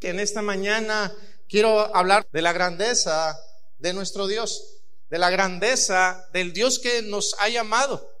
[0.00, 1.14] que en esta mañana
[1.48, 3.38] quiero hablar de la grandeza
[3.78, 8.18] de nuestro Dios, de la grandeza del Dios que nos ha llamado.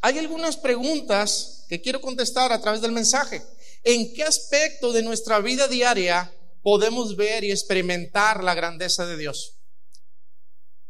[0.00, 3.42] Hay algunas preguntas que quiero contestar a través del mensaje.
[3.82, 9.58] ¿En qué aspecto de nuestra vida diaria podemos ver y experimentar la grandeza de Dios?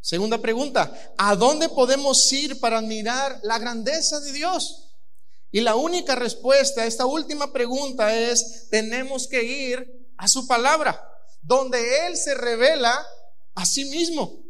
[0.01, 4.84] Segunda pregunta, ¿a dónde podemos ir para admirar la grandeza de Dios?
[5.55, 11.01] Y la única respuesta a esta última pregunta es, tenemos que ir a su palabra,
[11.41, 13.07] donde Él se revela
[13.53, 14.43] a sí mismo,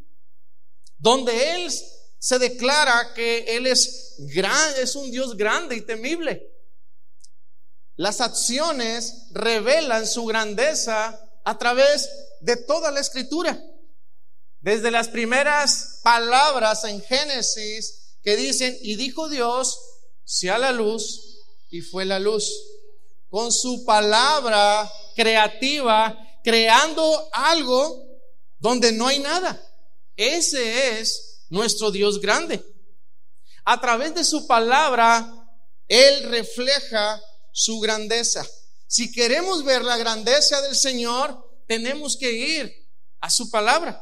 [0.97, 1.71] donde Él
[2.17, 6.51] se declara que Él es gran, es un Dios grande y temible.
[7.97, 12.09] Las acciones revelan su grandeza a través
[12.41, 13.63] de toda la escritura.
[14.59, 19.79] Desde las primeras palabras en Génesis que dicen, y dijo Dios,
[20.25, 22.51] sea la luz y fue la luz.
[23.29, 28.03] Con su palabra creativa, creando algo
[28.59, 29.61] donde no hay nada.
[30.15, 32.63] Ese es nuestro Dios grande.
[33.63, 35.31] A través de su palabra,
[35.87, 38.45] Él refleja su grandeza.
[38.87, 42.89] Si queremos ver la grandeza del Señor, tenemos que ir
[43.21, 44.01] a su palabra.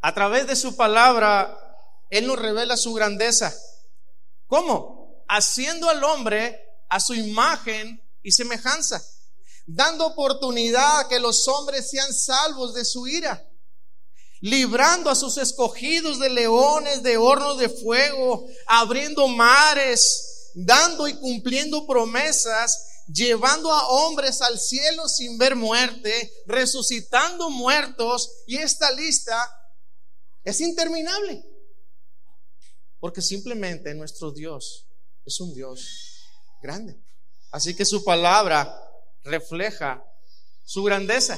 [0.00, 1.58] A través de su palabra,
[2.10, 3.54] Él nos revela su grandeza.
[4.52, 5.24] ¿Cómo?
[5.30, 9.02] Haciendo al hombre a su imagen y semejanza,
[9.64, 13.42] dando oportunidad a que los hombres sean salvos de su ira,
[14.42, 21.86] librando a sus escogidos de leones, de hornos de fuego, abriendo mares, dando y cumpliendo
[21.86, 29.34] promesas, llevando a hombres al cielo sin ver muerte, resucitando muertos, y esta lista
[30.44, 31.42] es interminable.
[33.02, 34.86] Porque simplemente nuestro Dios
[35.26, 36.22] es un Dios
[36.62, 37.02] grande.
[37.50, 38.72] Así que su palabra
[39.24, 40.00] refleja
[40.64, 41.36] su grandeza.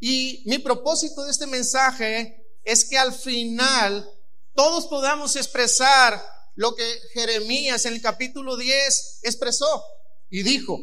[0.00, 4.04] Y mi propósito de este mensaje es que al final
[4.52, 6.20] todos podamos expresar
[6.56, 9.84] lo que Jeremías en el capítulo 10 expresó
[10.28, 10.76] y dijo,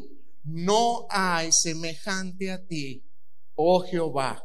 [0.45, 3.03] no hay semejante a ti,
[3.55, 4.41] oh Jehová.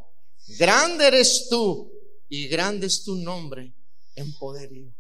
[0.58, 1.88] Grande eres tú
[2.28, 3.72] y grande es tu nombre
[4.16, 4.92] en poderío.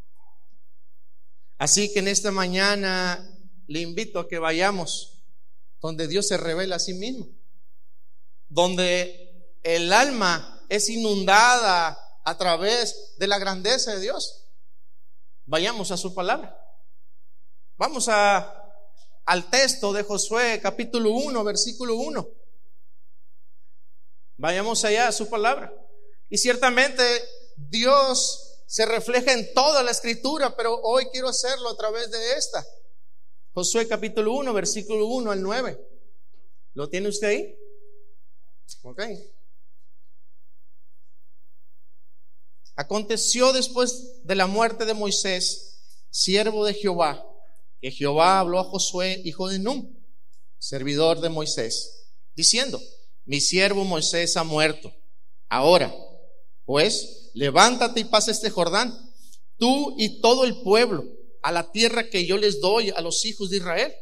[1.62, 3.24] Así que en esta mañana
[3.68, 5.22] le invito a que vayamos
[5.80, 7.28] donde Dios se revela a sí mismo,
[8.48, 14.44] donde el alma es inundada a través de la grandeza de Dios.
[15.46, 16.52] Vayamos a su palabra.
[17.76, 22.28] Vamos al texto de Josué capítulo 1, versículo 1.
[24.36, 25.72] Vayamos allá a su palabra.
[26.28, 27.04] Y ciertamente
[27.56, 32.66] Dios se refleja en toda la escritura, pero hoy quiero hacerlo a través de esta.
[33.52, 35.78] Josué capítulo 1, versículo 1 al 9.
[36.72, 37.54] ¿Lo tiene usted ahí?
[38.80, 39.02] Ok.
[42.74, 47.22] Aconteció después de la muerte de Moisés, siervo de Jehová,
[47.78, 49.94] que Jehová habló a Josué, hijo de Num,
[50.58, 52.80] servidor de Moisés, diciendo,
[53.26, 54.90] mi siervo Moisés ha muerto.
[55.50, 55.94] Ahora,
[56.64, 58.96] pues, levántate y pasa este Jordán,
[59.58, 61.04] tú y todo el pueblo,
[61.42, 63.92] a la tierra que yo les doy a los hijos de Israel.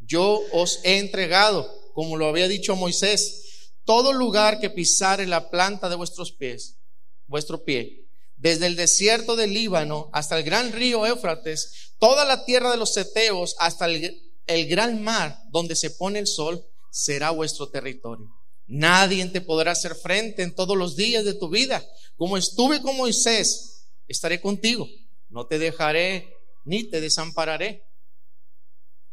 [0.00, 5.88] Yo os he entregado, como lo había dicho Moisés, todo lugar que pisare la planta
[5.88, 6.78] de vuestros pies,
[7.26, 8.06] vuestro pie,
[8.36, 12.92] desde el desierto del Líbano hasta el gran río Éufrates, toda la tierra de los
[12.92, 18.26] seteos hasta el, el gran mar donde se pone el sol, será vuestro territorio.
[18.66, 21.86] Nadie te podrá hacer frente en todos los días de tu vida.
[22.16, 24.88] Como estuve con Moisés, estaré contigo.
[25.28, 26.32] No te dejaré
[26.64, 27.84] ni te desampararé.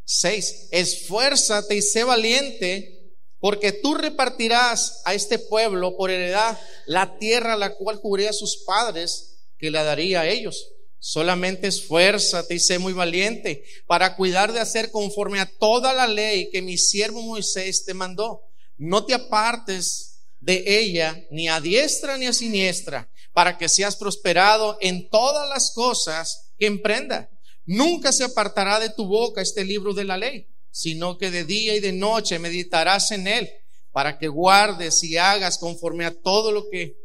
[0.06, 7.54] Seis, esfuérzate y sé valiente, porque tú repartirás a este pueblo por heredad la tierra
[7.54, 10.70] a la cual juré a sus padres que la daría a ellos.
[11.00, 16.50] Solamente esfuérzate y sé muy valiente para cuidar de hacer conforme a toda la ley
[16.50, 18.42] que mi siervo Moisés te mandó
[18.78, 20.13] no te apartes
[20.44, 25.72] de ella ni a diestra ni a siniestra, para que seas prosperado en todas las
[25.72, 27.30] cosas que emprenda.
[27.66, 31.76] Nunca se apartará de tu boca este libro de la ley, sino que de día
[31.76, 33.50] y de noche meditarás en él,
[33.94, 36.98] para que guardes y hagas conforme a todo lo que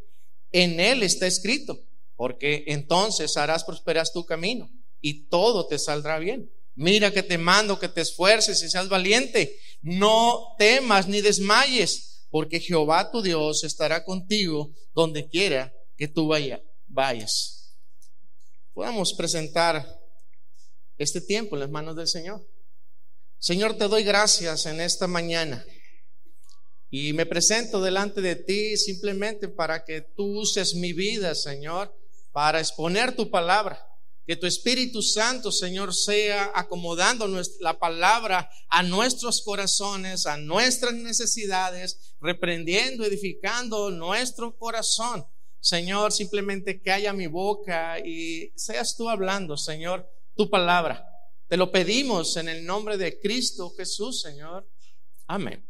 [0.50, 1.80] en él está escrito,
[2.16, 4.68] porque entonces harás prosperar tu camino
[5.00, 6.50] y todo te saldrá bien.
[6.74, 9.58] Mira que te mando que te esfuerces y seas valiente.
[9.80, 16.62] No temas ni desmayes, porque Jehová tu Dios estará contigo donde quiera que tú vaya,
[16.86, 17.74] vayas.
[18.74, 19.86] Podamos presentar
[20.98, 22.46] este tiempo en las manos del Señor.
[23.38, 25.64] Señor, te doy gracias en esta mañana.
[26.90, 31.94] Y me presento delante de ti simplemente para que tú uses mi vida, Señor,
[32.32, 33.87] para exponer tu palabra.
[34.28, 37.26] Que tu Espíritu Santo, Señor, sea acomodando
[37.60, 45.26] la palabra a nuestros corazones, a nuestras necesidades, reprendiendo, edificando nuestro corazón.
[45.60, 51.08] Señor, simplemente calla mi boca y seas tú hablando, Señor, tu palabra.
[51.48, 54.70] Te lo pedimos en el nombre de Cristo Jesús, Señor.
[55.26, 55.66] Amén.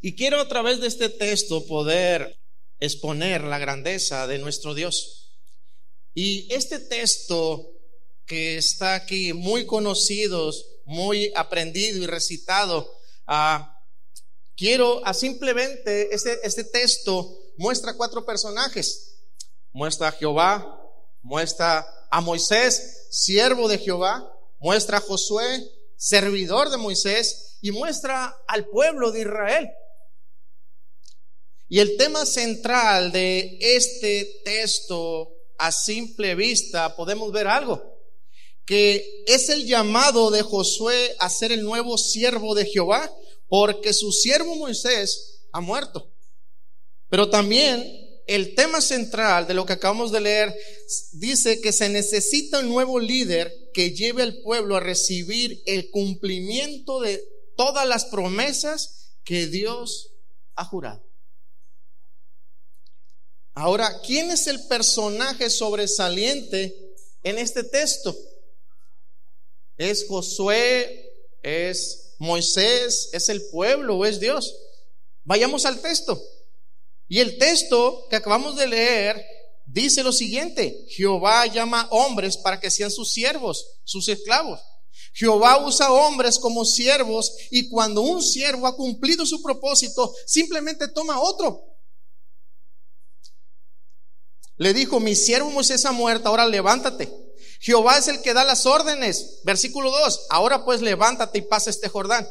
[0.00, 2.36] Y quiero a través de este texto poder
[2.80, 5.17] exponer la grandeza de nuestro Dios.
[6.14, 7.72] Y este texto
[8.26, 10.52] que está aquí, muy conocido,
[10.84, 12.92] muy aprendido y recitado,
[13.26, 13.82] ah,
[14.56, 19.14] quiero a simplemente, este, este texto muestra cuatro personajes.
[19.72, 20.80] Muestra a Jehová,
[21.22, 28.66] muestra a Moisés, siervo de Jehová, muestra a Josué, servidor de Moisés, y muestra al
[28.66, 29.70] pueblo de Israel.
[31.68, 37.82] Y el tema central de este texto a simple vista podemos ver algo,
[38.64, 43.12] que es el llamado de Josué a ser el nuevo siervo de Jehová,
[43.48, 46.12] porque su siervo Moisés ha muerto.
[47.08, 47.84] Pero también
[48.26, 50.54] el tema central de lo que acabamos de leer
[51.12, 57.00] dice que se necesita un nuevo líder que lleve al pueblo a recibir el cumplimiento
[57.00, 57.24] de
[57.56, 60.12] todas las promesas que Dios
[60.54, 61.07] ha jurado.
[63.60, 66.94] Ahora, ¿quién es el personaje sobresaliente
[67.24, 68.16] en este texto?
[69.76, 71.12] ¿Es Josué?
[71.42, 73.10] ¿Es Moisés?
[73.12, 74.54] ¿Es el pueblo o es Dios?
[75.24, 76.22] Vayamos al texto.
[77.08, 79.26] Y el texto que acabamos de leer
[79.66, 84.60] dice lo siguiente, Jehová llama hombres para que sean sus siervos, sus esclavos.
[85.14, 91.20] Jehová usa hombres como siervos y cuando un siervo ha cumplido su propósito, simplemente toma
[91.20, 91.67] otro
[94.58, 97.08] le dijo, mi siervo Moisés ha muerto, ahora levántate.
[97.60, 99.40] Jehová es el que da las órdenes.
[99.44, 102.28] Versículo 2, ahora pues levántate y pasa este Jordán.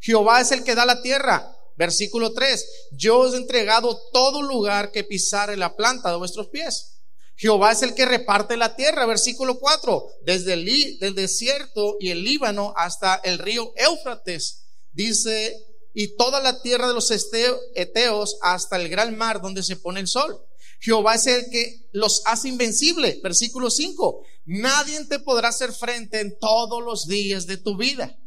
[0.00, 1.56] Jehová es el que da la tierra.
[1.76, 7.00] Versículo 3, yo os he entregado todo lugar que pisare la planta de vuestros pies.
[7.36, 9.06] Jehová es el que reparte la tierra.
[9.06, 14.66] Versículo 4, desde el, desierto y el Líbano hasta el río Éufrates.
[14.92, 15.56] Dice,
[15.94, 20.08] y toda la tierra de los eteos hasta el gran mar donde se pone el
[20.08, 20.38] sol.
[20.82, 23.20] Jehová es el que los hace invencible.
[23.22, 24.24] Versículo 5.
[24.46, 28.18] Nadie te podrá hacer frente en todos los días de tu vida.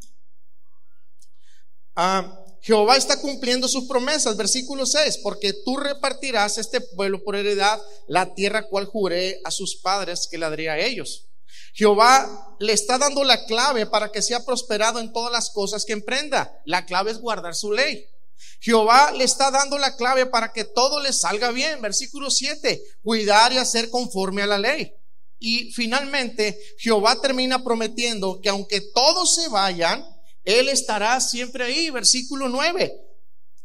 [1.98, 4.38] Ah, Jehová está cumpliendo sus promesas.
[4.38, 5.20] Versículo 6.
[5.22, 10.38] Porque tú repartirás este pueblo por heredad la tierra cual juré a sus padres que
[10.38, 11.28] la daría a ellos.
[11.74, 15.92] Jehová le está dando la clave para que sea prosperado en todas las cosas que
[15.92, 16.58] emprenda.
[16.64, 18.08] La clave es guardar su ley.
[18.60, 21.82] Jehová le está dando la clave para que todo le salga bien.
[21.82, 24.92] Versículo 7, cuidar y hacer conforme a la ley.
[25.40, 30.04] Y finalmente, Jehová termina prometiendo que aunque todos se vayan,
[30.44, 31.90] Él estará siempre ahí.
[31.90, 32.94] Versículo 9,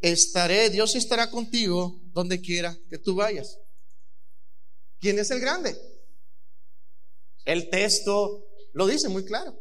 [0.01, 3.59] estaré, Dios estará contigo donde quiera que tú vayas.
[5.01, 5.77] ¿Quién es el grande?
[7.45, 9.59] El texto lo dice muy claro.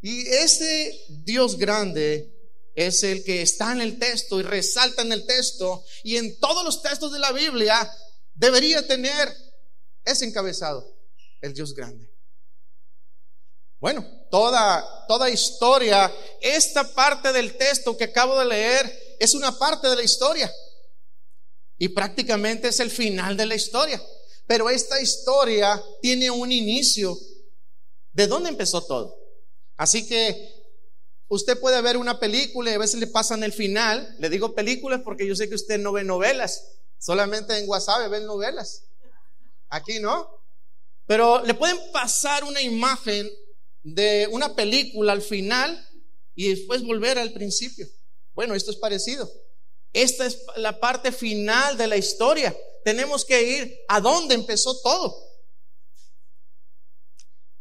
[0.00, 2.37] Y ese Dios grande
[2.78, 6.64] es el que está en el texto y resalta en el texto y en todos
[6.64, 7.92] los textos de la Biblia
[8.34, 9.34] debería tener
[10.04, 10.96] ese encabezado,
[11.40, 12.08] el Dios grande.
[13.80, 19.88] Bueno, toda, toda historia, esta parte del texto que acabo de leer es una parte
[19.88, 20.52] de la historia
[21.78, 24.00] y prácticamente es el final de la historia.
[24.46, 27.18] Pero esta historia tiene un inicio.
[28.12, 29.16] ¿De dónde empezó todo?
[29.76, 30.57] Así que
[31.28, 34.16] Usted puede ver una película y a veces le pasan el final.
[34.18, 36.78] Le digo películas porque yo sé que usted no ve novelas.
[36.98, 38.84] Solamente en WhatsApp ven novelas.
[39.68, 40.26] Aquí no.
[41.06, 43.28] Pero le pueden pasar una imagen
[43.82, 45.86] de una película al final
[46.34, 47.86] y después volver al principio.
[48.34, 49.30] Bueno, esto es parecido.
[49.92, 52.56] Esta es la parte final de la historia.
[52.84, 55.14] Tenemos que ir a dónde empezó todo.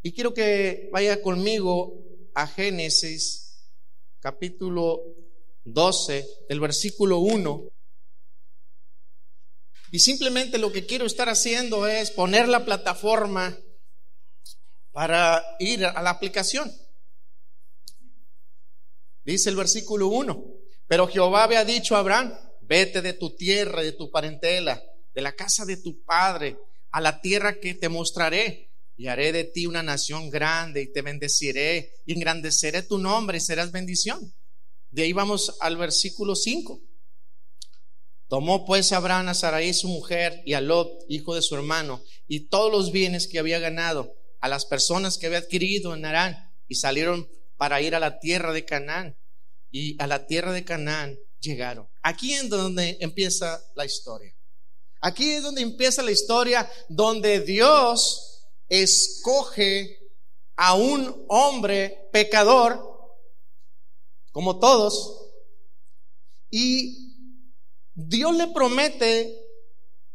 [0.02, 1.94] Y quiero que vaya conmigo
[2.34, 3.47] a Génesis
[4.20, 5.02] capítulo
[5.64, 7.70] 12, el versículo 1.
[9.92, 13.58] Y simplemente lo que quiero estar haciendo es poner la plataforma
[14.92, 16.72] para ir a la aplicación.
[19.24, 20.46] Dice el versículo 1,
[20.88, 24.82] pero Jehová había dicho a Abraham, vete de tu tierra, de tu parentela,
[25.14, 26.58] de la casa de tu padre,
[26.92, 31.04] a la tierra que te mostraré y haré de ti una nación grande y te
[31.04, 34.34] bendeciré y engrandeceré tu nombre y serás bendición.
[34.90, 36.82] De ahí vamos al versículo 5.
[38.28, 42.50] Tomó pues Abraham a Sarai su mujer y a Lot, hijo de su hermano, y
[42.50, 46.36] todos los bienes que había ganado, a las personas que había adquirido en Arán,
[46.68, 49.18] y salieron para ir a la tierra de Canaán.
[49.70, 51.88] Y a la tierra de Canaán llegaron.
[52.02, 54.34] Aquí es donde empieza la historia.
[55.02, 58.37] Aquí es donde empieza la historia donde Dios
[58.70, 60.00] escoge
[60.56, 62.84] a un hombre pecador,
[64.32, 65.32] como todos,
[66.50, 67.08] y
[67.94, 69.36] Dios le promete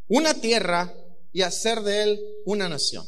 [0.08, 0.94] una tierra
[1.32, 3.06] y hacer de él una nación.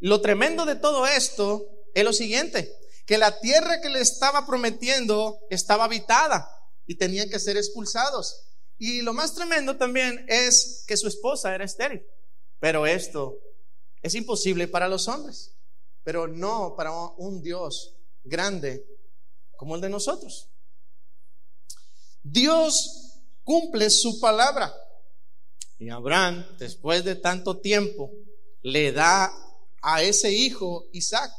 [0.00, 2.72] Lo tremendo de todo esto es lo siguiente,
[3.06, 6.48] que la tierra que le estaba prometiendo estaba habitada
[6.86, 8.44] y tenían que ser expulsados.
[8.78, 12.06] Y lo más tremendo también es que su esposa era estéril.
[12.60, 13.38] Pero esto
[14.02, 15.54] es imposible para los hombres,
[16.04, 18.86] pero no para un Dios grande
[19.56, 20.48] como el de nosotros.
[22.22, 24.74] Dios cumple su palabra.
[25.78, 28.12] Y Abraham, después de tanto tiempo,
[28.62, 29.32] le da
[29.80, 31.32] a ese hijo Isaac.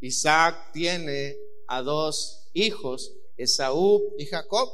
[0.00, 1.36] Isaac tiene
[1.68, 4.70] a dos hijos, Esaú y Jacob.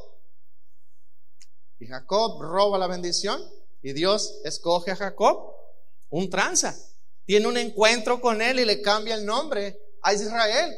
[1.79, 3.41] Y Jacob roba la bendición
[3.83, 5.55] y Dios escoge a Jacob,
[6.11, 6.77] un tranza.
[7.25, 10.75] Tiene un encuentro con él y le cambia el nombre a Israel.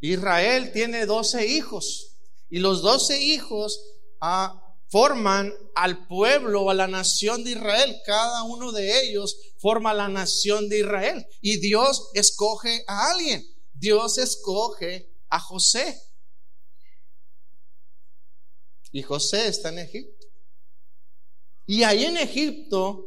[0.00, 2.16] Israel tiene doce hijos
[2.48, 3.80] y los doce hijos
[4.20, 7.96] ah, forman al pueblo, a la nación de Israel.
[8.06, 11.26] Cada uno de ellos forma la nación de Israel.
[11.40, 13.44] Y Dios escoge a alguien.
[13.74, 16.00] Dios escoge a José.
[18.92, 20.26] Y José está en Egipto.
[21.66, 23.06] Y ahí en Egipto,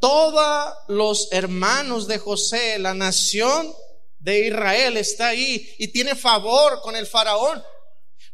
[0.00, 3.72] todos los hermanos de José, la nación
[4.18, 7.62] de Israel está ahí y tiene favor con el faraón.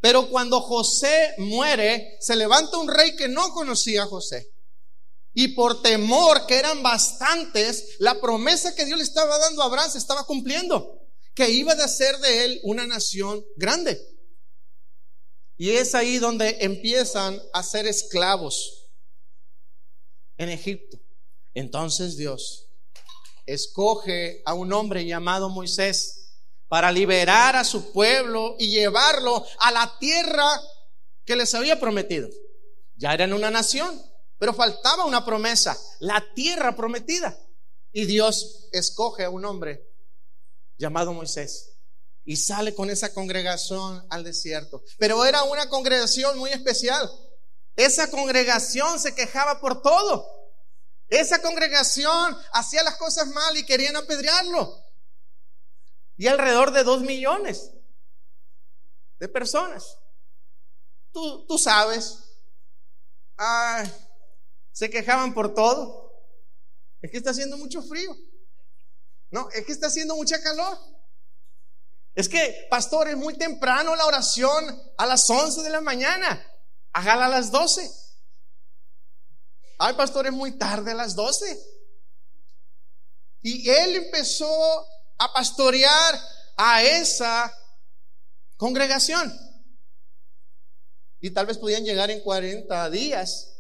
[0.01, 4.53] Pero cuando José muere, se levanta un rey que no conocía a José.
[5.35, 9.91] Y por temor, que eran bastantes, la promesa que Dios le estaba dando a Abraham
[9.91, 11.03] se estaba cumpliendo,
[11.35, 14.01] que iba a hacer de él una nación grande.
[15.59, 18.87] Y es ahí donde empiezan a ser esclavos
[20.39, 20.99] en Egipto.
[21.57, 22.69] Entonces Dios
[23.47, 26.35] escoge a un hombre llamado Moisés
[26.69, 30.47] para liberar a su pueblo y llevarlo a la tierra
[31.25, 32.29] que les había prometido.
[32.97, 33.99] Ya eran una nación,
[34.37, 37.39] pero faltaba una promesa, la tierra prometida.
[37.91, 39.83] Y Dios escoge a un hombre
[40.77, 41.79] llamado Moisés
[42.27, 44.83] y sale con esa congregación al desierto.
[44.99, 47.11] Pero era una congregación muy especial.
[47.77, 50.36] Esa congregación se quejaba por todo.
[51.09, 54.85] Esa congregación hacía las cosas mal y querían apedrearlo.
[56.17, 57.71] Y alrededor de dos millones
[59.19, 59.99] de personas.
[61.13, 62.19] Tú, tú sabes.
[64.73, 66.13] se quejaban por todo.
[67.01, 68.17] Es que está haciendo mucho frío.
[69.31, 70.79] No, es que está haciendo mucha calor.
[72.15, 76.45] Es que, pastor, es muy temprano la oración a las 11 de la mañana.
[76.93, 78.06] Hágala a las 12.
[79.79, 81.59] Ay, pastor, es muy tarde a las 12.
[83.43, 84.51] Y él empezó
[85.19, 86.21] a pastorear
[86.57, 87.53] a esa
[88.57, 89.33] congregación.
[91.21, 93.53] Y tal vez podían llegar en 40 días.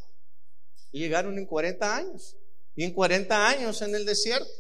[0.92, 2.37] Y llegaron en 40 años.
[2.75, 4.50] Y en 40 años en el desierto.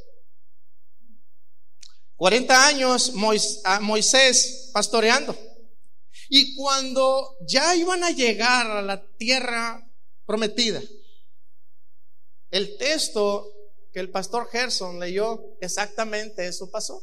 [2.16, 5.36] 40 años Moisés pastoreando.
[6.28, 9.86] Y cuando ya iban a llegar a la tierra
[10.24, 10.82] prometida,
[12.50, 13.52] el texto
[13.92, 17.02] que el pastor Gerson leyó, exactamente eso pasó.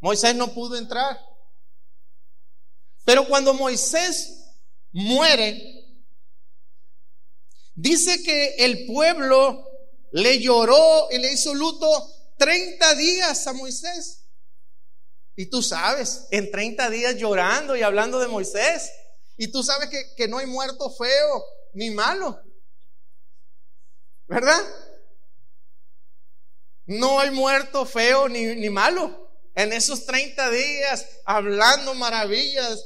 [0.00, 1.18] Moisés no pudo entrar.
[3.04, 4.50] Pero cuando Moisés
[4.92, 5.60] muere,
[7.74, 9.64] dice que el pueblo
[10.12, 11.86] le lloró y le hizo luto
[12.38, 14.24] 30 días a Moisés.
[15.34, 18.90] Y tú sabes, en 30 días llorando y hablando de Moisés.
[19.36, 22.40] Y tú sabes que, que no hay muerto feo ni malo.
[24.26, 24.60] ¿Verdad?
[26.86, 29.30] No hay muerto feo ni, ni malo.
[29.54, 32.84] En esos 30 días hablando maravillas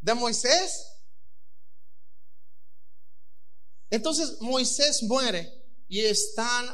[0.00, 0.88] de Moisés.
[3.90, 5.52] Entonces Moisés muere
[5.88, 6.66] y están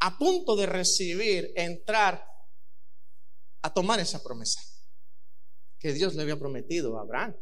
[0.00, 2.24] a punto de recibir, entrar
[3.62, 4.60] a tomar esa promesa
[5.78, 7.36] que Dios le había prometido a Abraham.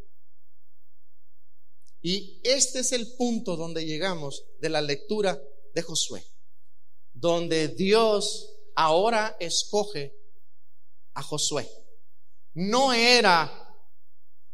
[2.07, 5.43] Y este es el punto donde llegamos de la lectura
[5.75, 6.25] de Josué,
[7.13, 10.17] donde Dios ahora escoge
[11.15, 11.69] a Josué,
[12.55, 13.53] no era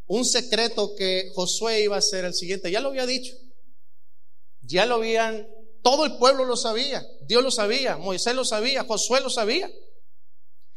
[0.06, 3.35] un secreto que Josué iba a ser el siguiente, ya lo había dicho.
[4.62, 5.47] Ya lo habían,
[5.82, 9.71] todo el pueblo lo sabía, Dios lo sabía, Moisés lo sabía, Josué lo sabía.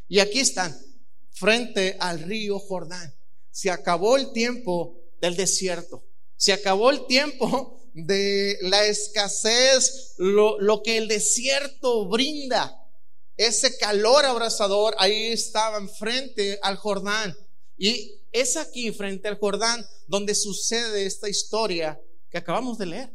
[0.10, 0.78] Y aquí están,
[1.32, 3.16] frente al río Jordán.
[3.50, 6.04] Se acabó el tiempo del desierto.
[6.38, 12.82] Se acabó el tiempo de la escasez, lo, que el desierto brinda.
[13.38, 17.36] Ese calor abrasador, ahí estaban frente al Jordán.
[17.78, 22.00] Y es aquí, frente al Jordán, donde sucede esta historia
[22.30, 23.14] que acabamos de leer.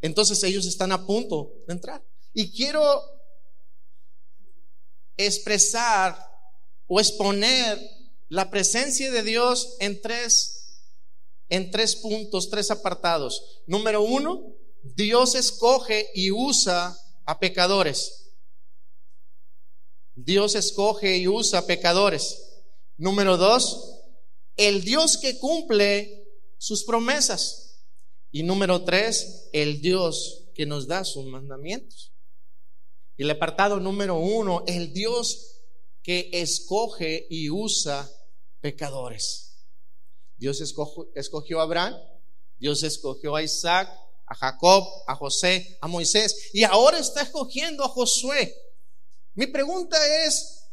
[0.00, 2.02] Entonces ellos están a punto de entrar.
[2.32, 2.82] Y quiero
[5.16, 6.18] expresar
[6.86, 7.78] o exponer
[8.28, 10.55] la presencia de Dios en tres,
[11.48, 13.62] en tres puntos, tres apartados.
[13.66, 18.32] Número uno, Dios escoge y usa a pecadores.
[20.14, 22.62] Dios escoge y usa pecadores.
[22.96, 24.00] Número dos,
[24.56, 26.26] el Dios que cumple
[26.58, 27.84] sus promesas.
[28.30, 32.12] Y número tres, el Dios que nos da sus mandamientos.
[33.16, 35.62] Y el apartado número uno, el Dios
[36.02, 38.10] que escoge y usa
[38.60, 39.45] pecadores.
[40.36, 41.94] Dios escogió, a Abraham,
[42.58, 43.88] Dios escogió a Isaac,
[44.26, 48.54] a Jacob, a José, a Moisés, y ahora está escogiendo a Josué.
[49.34, 50.64] Mi pregunta es,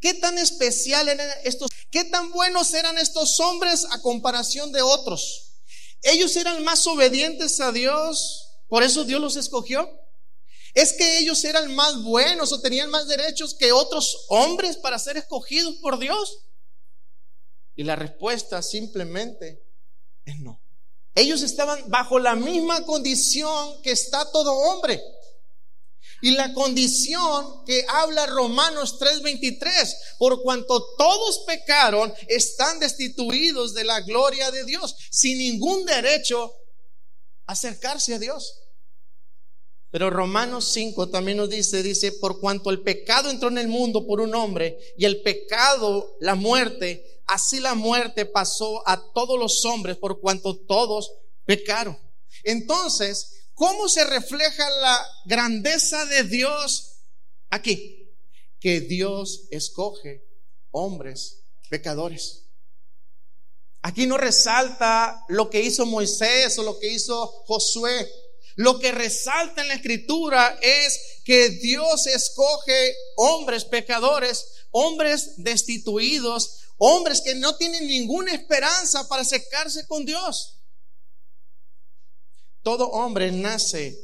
[0.00, 5.62] ¿qué tan especial eran estos, qué tan buenos eran estos hombres a comparación de otros?
[6.02, 8.46] ¿Ellos eran más obedientes a Dios?
[8.68, 9.88] ¿Por eso Dios los escogió?
[10.74, 15.16] ¿Es que ellos eran más buenos o tenían más derechos que otros hombres para ser
[15.16, 16.38] escogidos por Dios?
[17.80, 19.64] Y la respuesta simplemente
[20.26, 20.60] es no.
[21.14, 25.02] Ellos estaban bajo la misma condición que está todo hombre.
[26.20, 34.02] Y la condición que habla Romanos 3:23, por cuanto todos pecaron, están destituidos de la
[34.02, 36.52] gloria de Dios, sin ningún derecho
[37.46, 38.60] a acercarse a Dios.
[39.90, 44.06] Pero Romanos 5 también nos dice, dice, por cuanto el pecado entró en el mundo
[44.06, 49.64] por un hombre y el pecado, la muerte, así la muerte pasó a todos los
[49.64, 51.12] hombres por cuanto todos
[51.44, 51.96] pecaron.
[52.42, 57.02] Entonces, ¿cómo se refleja la grandeza de Dios
[57.48, 58.12] aquí?
[58.58, 60.26] Que Dios escoge
[60.72, 62.46] hombres pecadores.
[63.82, 68.10] Aquí no resalta lo que hizo Moisés o lo que hizo Josué.
[68.56, 77.20] Lo que resalta en la escritura es que Dios escoge hombres pecadores, hombres destituidos, hombres
[77.20, 80.62] que no tienen ninguna esperanza para acercarse con Dios.
[82.62, 83.98] Todo hombre nace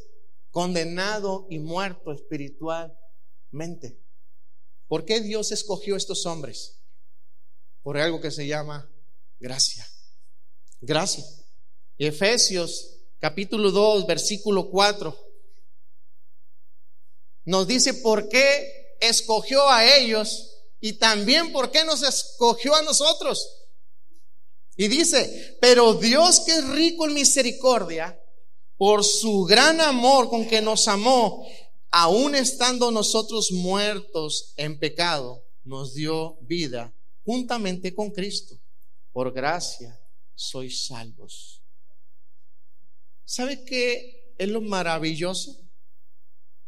[0.51, 3.99] condenado y muerto espiritualmente.
[4.89, 6.81] ¿Por qué Dios escogió estos hombres?
[7.83, 8.91] Por algo que se llama
[9.41, 9.89] gracia.
[10.81, 11.25] Gracia.
[11.97, 15.17] Efesios capítulo 2, versículo 4,
[17.47, 23.67] nos dice por qué escogió a ellos y también por qué nos escogió a nosotros.
[24.77, 28.21] Y dice, pero Dios que es rico en misericordia,
[28.77, 31.47] por su gran amor con que nos amó,
[31.91, 36.93] aun estando nosotros muertos en pecado, nos dio vida
[37.25, 38.55] juntamente con Cristo.
[39.12, 39.99] Por gracia
[40.35, 41.62] sois salvos.
[43.25, 45.59] ¿Sabe qué es lo maravilloso?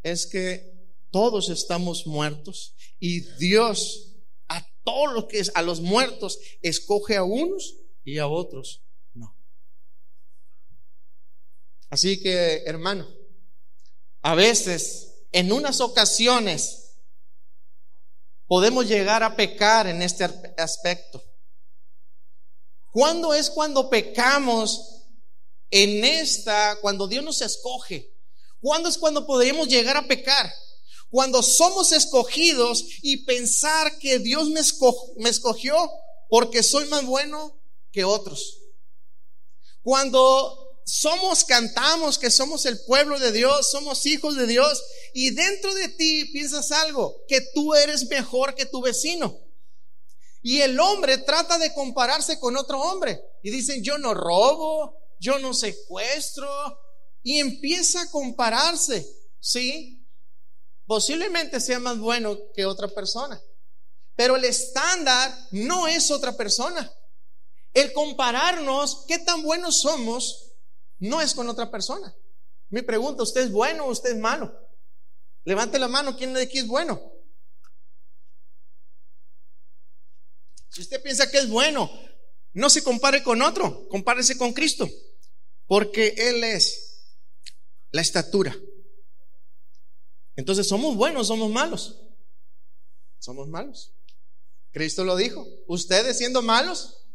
[0.03, 0.73] Es que
[1.11, 4.16] todos estamos muertos y Dios
[4.48, 8.82] a todos los que a los muertos escoge a unos y a otros
[9.14, 9.37] no.
[11.90, 13.08] Así que, hermano,
[14.22, 16.96] a veces, en unas ocasiones,
[18.46, 20.24] podemos llegar a pecar en este
[20.56, 21.22] aspecto.
[22.90, 25.04] ¿Cuándo es cuando pecamos
[25.70, 28.12] en esta, cuando Dios nos escoge,
[28.61, 30.50] ¿cuándo es cuando podríamos llegar a pecar?
[31.11, 34.61] Cuando somos escogidos y pensar que Dios me,
[35.31, 35.77] escogió
[36.29, 37.59] porque soy más bueno
[37.90, 38.59] que otros.
[39.83, 44.83] Cuando somos, cantamos que somos el pueblo de Dios, somos hijos de Dios,
[45.14, 49.38] y dentro de ti piensas algo, que tú eres mejor que tu vecino.
[50.42, 53.21] Y el hombre trata de compararse con otro hombre.
[53.42, 56.49] Y dicen, yo no robo, yo no secuestro,
[57.23, 59.07] y empieza a compararse,
[59.40, 60.07] ¿sí?
[60.88, 63.38] Posiblemente sea más bueno que otra persona,
[64.16, 66.90] pero el estándar no es otra persona.
[67.74, 70.55] El compararnos, qué tan buenos somos,
[70.98, 72.16] no es con otra persona.
[72.70, 74.51] Mi pregunta, ¿usted es bueno o usted es malo?
[75.44, 77.12] Levante la mano, ¿quién de aquí es bueno?
[80.70, 81.90] Si usted piensa que es bueno,
[82.55, 84.88] no se compare con otro, compárese con Cristo,
[85.66, 87.05] porque Él es
[87.90, 88.57] la estatura.
[90.38, 91.96] Entonces, ¿somos buenos somos malos?
[93.18, 93.92] Somos malos.
[94.70, 95.44] Cristo lo dijo.
[95.66, 97.09] Ustedes siendo malos,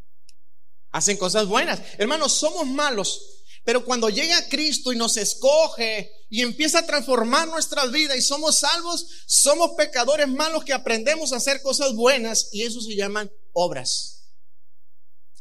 [0.92, 1.80] hacen cosas buenas.
[1.98, 7.86] Hermanos, somos malos, pero cuando llega Cristo y nos escoge y empieza a transformar nuestra
[7.86, 12.82] vida y somos salvos, somos pecadores malos que aprendemos a hacer cosas buenas y eso
[12.82, 14.34] se llaman obras.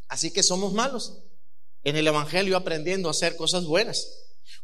[0.07, 1.18] Así que somos malos
[1.83, 4.07] en el Evangelio aprendiendo a hacer cosas buenas.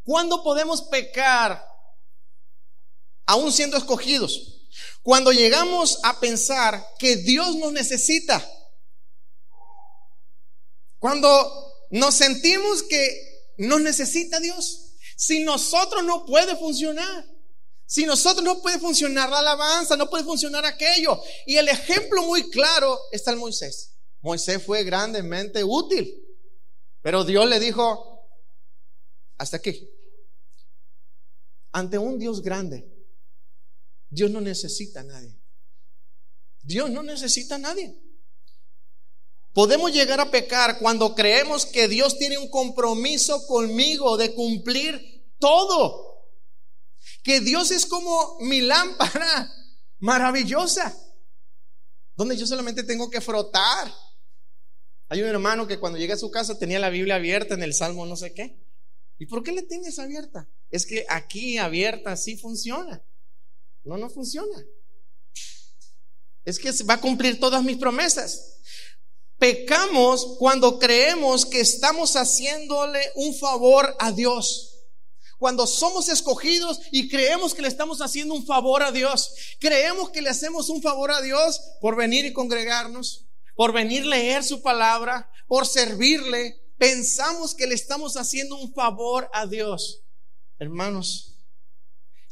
[0.05, 1.67] ¿Cuándo podemos pecar
[3.29, 4.55] aún siendo escogidos?
[5.03, 8.43] Cuando llegamos a pensar que Dios nos necesita.
[10.97, 11.27] Cuando
[11.91, 14.95] nos sentimos que nos necesita Dios.
[15.15, 17.25] Si nosotros no puede funcionar.
[17.85, 21.21] Si nosotros no puede funcionar la alabanza, no puede funcionar aquello.
[21.45, 23.95] Y el ejemplo muy claro está en Moisés.
[24.21, 26.15] Moisés fue grandemente útil.
[27.01, 28.27] Pero Dios le dijo,
[29.37, 29.87] hasta aquí.
[31.71, 32.98] Ante un Dios grande,
[34.09, 35.39] Dios no necesita a nadie.
[36.61, 37.99] Dios no necesita a nadie.
[39.53, 46.27] Podemos llegar a pecar cuando creemos que Dios tiene un compromiso conmigo de cumplir todo.
[47.23, 49.51] Que Dios es como mi lámpara
[49.99, 50.95] maravillosa,
[52.15, 53.91] donde yo solamente tengo que frotar.
[55.09, 57.73] Hay un hermano que cuando llegué a su casa tenía la Biblia abierta en el
[57.73, 58.63] Salmo no sé qué.
[59.17, 60.47] ¿Y por qué le tienes abierta?
[60.69, 63.03] Es que aquí abierta sí funciona.
[63.83, 64.65] No, no funciona.
[66.45, 68.57] Es que va a cumplir todas mis promesas.
[69.37, 74.69] Pecamos cuando creemos que estamos haciéndole un favor a Dios.
[75.37, 79.33] Cuando somos escogidos y creemos que le estamos haciendo un favor a Dios.
[79.59, 84.43] Creemos que le hacemos un favor a Dios por venir y congregarnos, por venir leer
[84.43, 86.59] su palabra, por servirle.
[86.77, 90.01] Pensamos que le estamos haciendo un favor a Dios.
[90.57, 91.28] Hermanos,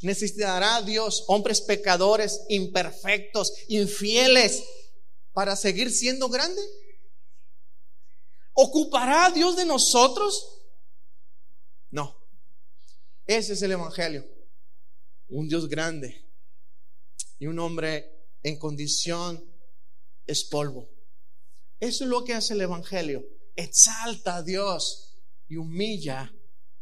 [0.00, 4.62] ¿Necesitará Dios hombres pecadores, imperfectos, infieles,
[5.32, 6.62] para seguir siendo grande?
[8.52, 10.62] ¿Ocupará Dios de nosotros?
[11.90, 12.16] No.
[13.26, 14.26] Ese es el Evangelio.
[15.28, 16.24] Un Dios grande
[17.38, 19.44] y un hombre en condición
[20.26, 20.88] es polvo.
[21.80, 23.24] Eso es lo que hace el Evangelio.
[23.54, 25.14] Exalta a Dios
[25.48, 26.32] y humilla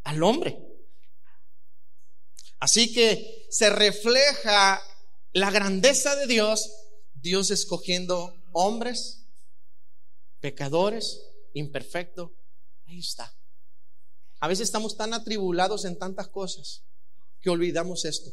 [0.04, 0.65] al hombre.
[2.58, 4.82] Así que se refleja
[5.32, 6.70] la grandeza de Dios,
[7.14, 9.26] Dios escogiendo hombres,
[10.40, 11.20] pecadores,
[11.52, 12.30] imperfectos.
[12.86, 13.34] Ahí está.
[14.40, 16.84] A veces estamos tan atribulados en tantas cosas
[17.40, 18.30] que olvidamos esto.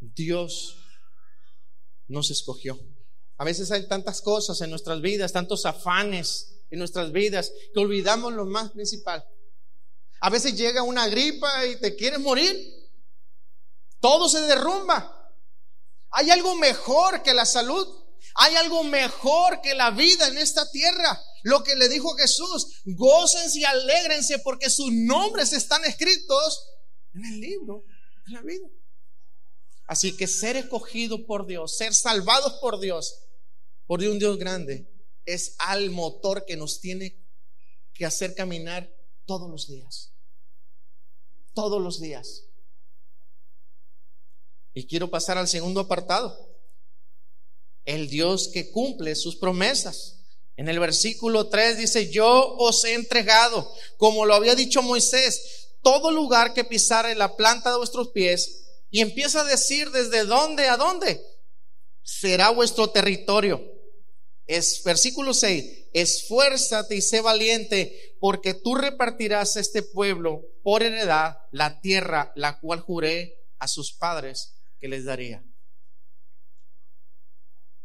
[0.00, 0.76] Dios
[2.08, 2.78] nos escogió.
[3.36, 8.32] A veces hay tantas cosas en nuestras vidas, tantos afanes en nuestras vidas, que olvidamos
[8.32, 9.24] lo más principal.
[10.20, 12.79] A veces llega una gripa y te quieres morir.
[14.00, 15.16] Todo se derrumba.
[16.10, 17.86] Hay algo mejor que la salud.
[18.34, 21.20] Hay algo mejor que la vida en esta tierra.
[21.42, 26.66] Lo que le dijo Jesús, gócense y alégrense porque sus nombres están escritos
[27.14, 27.84] en el libro
[28.26, 28.68] de la vida.
[29.86, 33.24] Así que ser escogido por Dios, ser salvados por Dios,
[33.86, 34.88] por un Dios grande,
[35.24, 37.26] es al motor que nos tiene
[37.92, 38.88] que hacer caminar
[39.26, 40.12] todos los días.
[41.54, 42.49] Todos los días.
[44.72, 46.48] Y quiero pasar al segundo apartado.
[47.84, 50.20] El Dios que cumple sus promesas.
[50.56, 56.10] En el versículo 3 dice, yo os he entregado, como lo había dicho Moisés, todo
[56.10, 58.64] lugar que pisare la planta de vuestros pies.
[58.90, 61.20] Y empieza a decir desde dónde a dónde
[62.02, 63.62] será vuestro territorio.
[64.46, 71.38] Es versículo 6, esfuérzate y sé valiente, porque tú repartirás a este pueblo por heredad
[71.52, 75.44] la tierra, la cual juré a sus padres que les daría.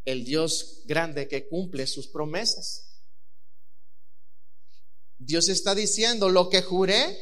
[0.06, 3.02] El Dios grande que cumple sus promesas.
[5.18, 7.18] Dios está diciendo, lo que juré,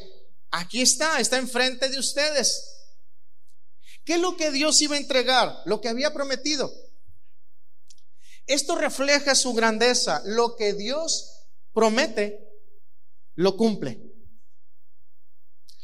[0.50, 2.74] aquí está, está enfrente de ustedes.
[4.04, 5.62] ¿Qué es lo que Dios iba a entregar?
[5.64, 6.72] Lo que había prometido.
[8.46, 10.22] Esto refleja su grandeza.
[10.26, 12.46] Lo que Dios promete,
[13.34, 14.00] lo cumple.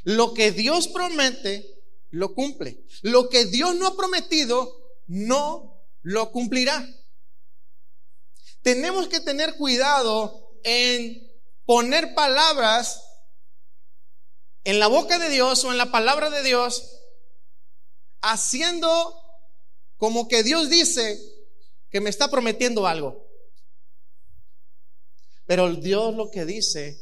[0.02, 1.69] Lo que Dios promete,
[2.10, 2.84] lo cumple.
[3.02, 6.86] Lo que Dios no ha prometido, no lo cumplirá.
[8.62, 11.30] Tenemos que tener cuidado en
[11.64, 13.02] poner palabras
[14.64, 17.00] en la boca de Dios o en la palabra de Dios,
[18.20, 18.90] haciendo
[19.96, 21.18] como que Dios dice
[21.90, 23.26] que me está prometiendo algo.
[25.46, 27.00] Pero Dios lo que dice,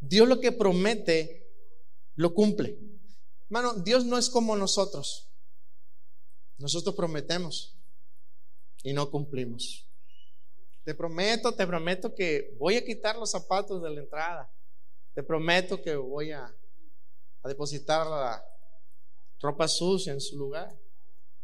[0.00, 1.50] Dios lo que promete,
[2.14, 2.78] lo cumple.
[3.52, 5.28] Hermano, Dios no es como nosotros.
[6.56, 7.76] Nosotros prometemos
[8.82, 9.86] y no cumplimos.
[10.84, 14.50] Te prometo, te prometo que voy a quitar los zapatos de la entrada.
[15.12, 16.50] Te prometo que voy a,
[17.44, 18.42] depositar la
[19.38, 20.74] ropa sucia en su lugar.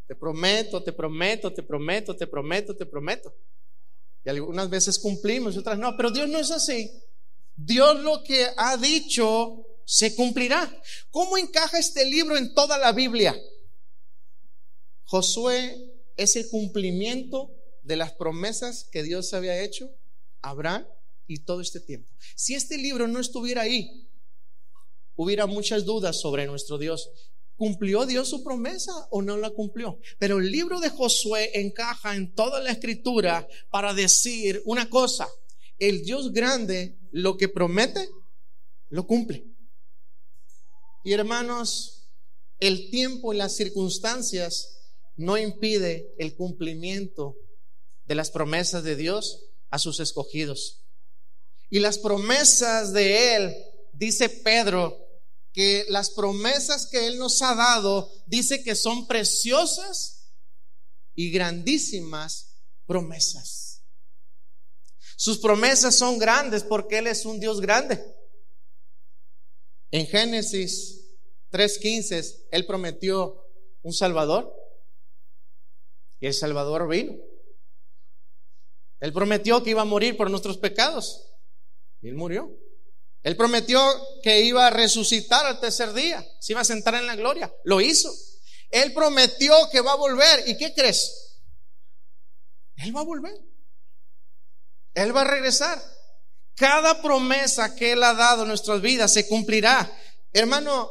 [0.07, 3.37] Te prometo, te prometo, te prometo, te prometo, te prometo.
[4.25, 6.91] Y algunas veces cumplimos otras no, pero Dios no es así.
[7.55, 10.71] Dios lo que ha dicho se cumplirá.
[11.11, 13.35] ¿Cómo encaja este libro en toda la Biblia?
[15.05, 17.51] Josué es el cumplimiento
[17.85, 19.91] de las promesas que Dios había hecho
[20.43, 20.87] a Abraham
[21.27, 22.07] y todo este tiempo.
[22.37, 24.07] Si este libro no estuviera ahí,
[25.17, 27.09] hubiera muchas dudas sobre nuestro Dios.
[27.57, 29.99] ¿Cumplió Dios su promesa o no la cumplió?
[30.19, 35.27] Pero el libro de Josué encaja en toda la escritura para decir una cosa.
[35.79, 38.07] El Dios grande lo que promete,
[38.91, 39.58] lo cumple.
[41.05, 42.11] Y hermanos,
[42.61, 44.79] el tiempo y las circunstancias
[45.17, 47.37] no impide el cumplimiento
[48.05, 50.85] de las promesas de Dios a sus escogidos.
[51.71, 53.57] Y las promesas de Él,
[53.93, 54.97] dice Pedro,
[55.53, 60.33] que las promesas que Él nos ha dado, dice que son preciosas
[61.15, 62.55] y grandísimas
[62.87, 63.83] promesas.
[65.17, 68.01] Sus promesas son grandes porque Él es un Dios grande.
[69.91, 71.17] En Génesis
[71.51, 73.45] 3.15, Él prometió
[73.83, 74.55] un Salvador.
[76.21, 77.17] Y el Salvador vino.
[79.01, 81.31] Él prometió que iba a morir por nuestros pecados.
[82.03, 82.51] Y Él murió.
[83.23, 83.81] Él prometió
[84.23, 86.25] que iba a resucitar al tercer día.
[86.41, 87.53] Se iba a sentar en la gloria.
[87.65, 88.13] Lo hizo.
[88.71, 90.49] Él prometió que va a volver.
[90.49, 91.39] ¿Y qué crees?
[92.77, 93.37] Él va a volver.
[94.95, 95.81] Él va a regresar.
[96.59, 99.89] Cada promesa que Él ha dado en nuestras vidas se cumplirá.
[100.33, 100.91] Hermano,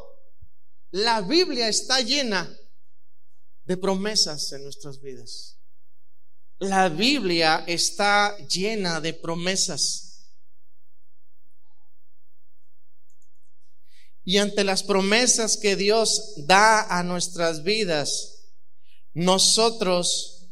[0.92, 2.50] la Biblia está llena
[3.66, 5.58] de promesas en nuestras vidas.
[6.60, 10.32] La Biblia está llena de promesas.
[14.24, 18.46] Y ante las promesas que Dios da a nuestras vidas,
[19.14, 20.50] nosotros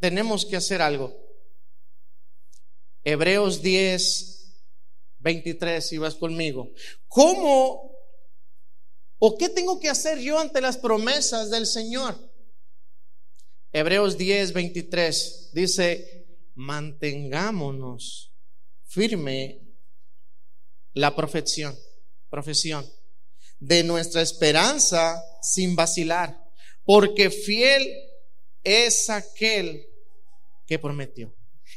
[0.00, 1.23] tenemos que hacer algo.
[3.04, 4.64] Hebreos 10,
[5.18, 6.72] 23, si vas conmigo.
[7.06, 7.94] ¿Cómo
[9.26, 12.14] ¿O qué tengo que hacer yo ante las promesas del Señor?
[13.72, 18.34] Hebreos 10, 23 dice, mantengámonos
[18.84, 19.62] firme
[20.92, 21.74] la profesión,
[22.28, 22.86] profesión
[23.58, 26.38] de nuestra esperanza sin vacilar,
[26.84, 27.90] porque fiel
[28.62, 29.86] es aquel
[30.66, 31.34] que prometió.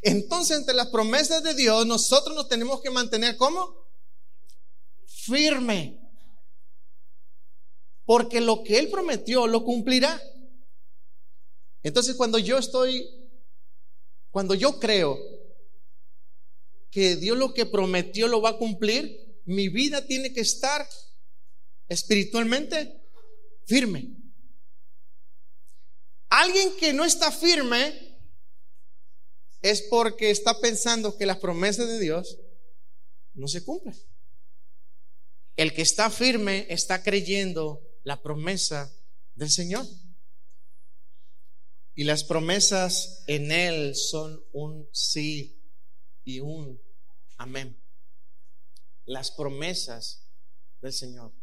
[0.08, 3.76] Entonces, ante las promesas de Dios, nosotros nos tenemos que mantener como
[5.06, 6.00] firme
[8.06, 10.22] porque lo que Él prometió lo cumplirá.
[11.84, 13.06] Entonces cuando yo estoy,
[14.32, 15.20] cuando yo creo
[16.90, 20.88] que Dios lo que prometió lo va a cumplir, mi vida tiene que estar
[21.90, 22.98] espiritualmente
[23.66, 24.16] firme.
[26.30, 28.07] Alguien que no está firme
[29.70, 32.40] es porque está pensando que las promesas de Dios
[33.34, 33.96] no se cumplen.
[35.56, 38.94] El que está firme está creyendo la promesa
[39.36, 39.86] del Señor.
[41.96, 45.60] Y las promesas en Él son un sí
[46.24, 46.80] y un
[47.38, 47.82] amén.
[49.06, 50.28] Las promesas
[50.82, 51.34] del Señor.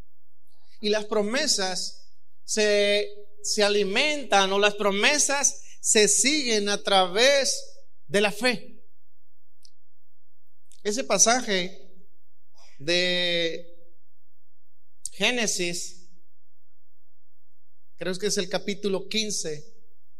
[0.80, 2.06] Y las promesas
[2.44, 3.08] se,
[3.42, 7.73] se alimentan o las promesas se siguen a través
[8.06, 8.82] de la fe.
[10.82, 11.80] Ese pasaje
[12.78, 13.74] de
[15.12, 16.08] Génesis
[17.96, 19.64] creo que es el capítulo 15,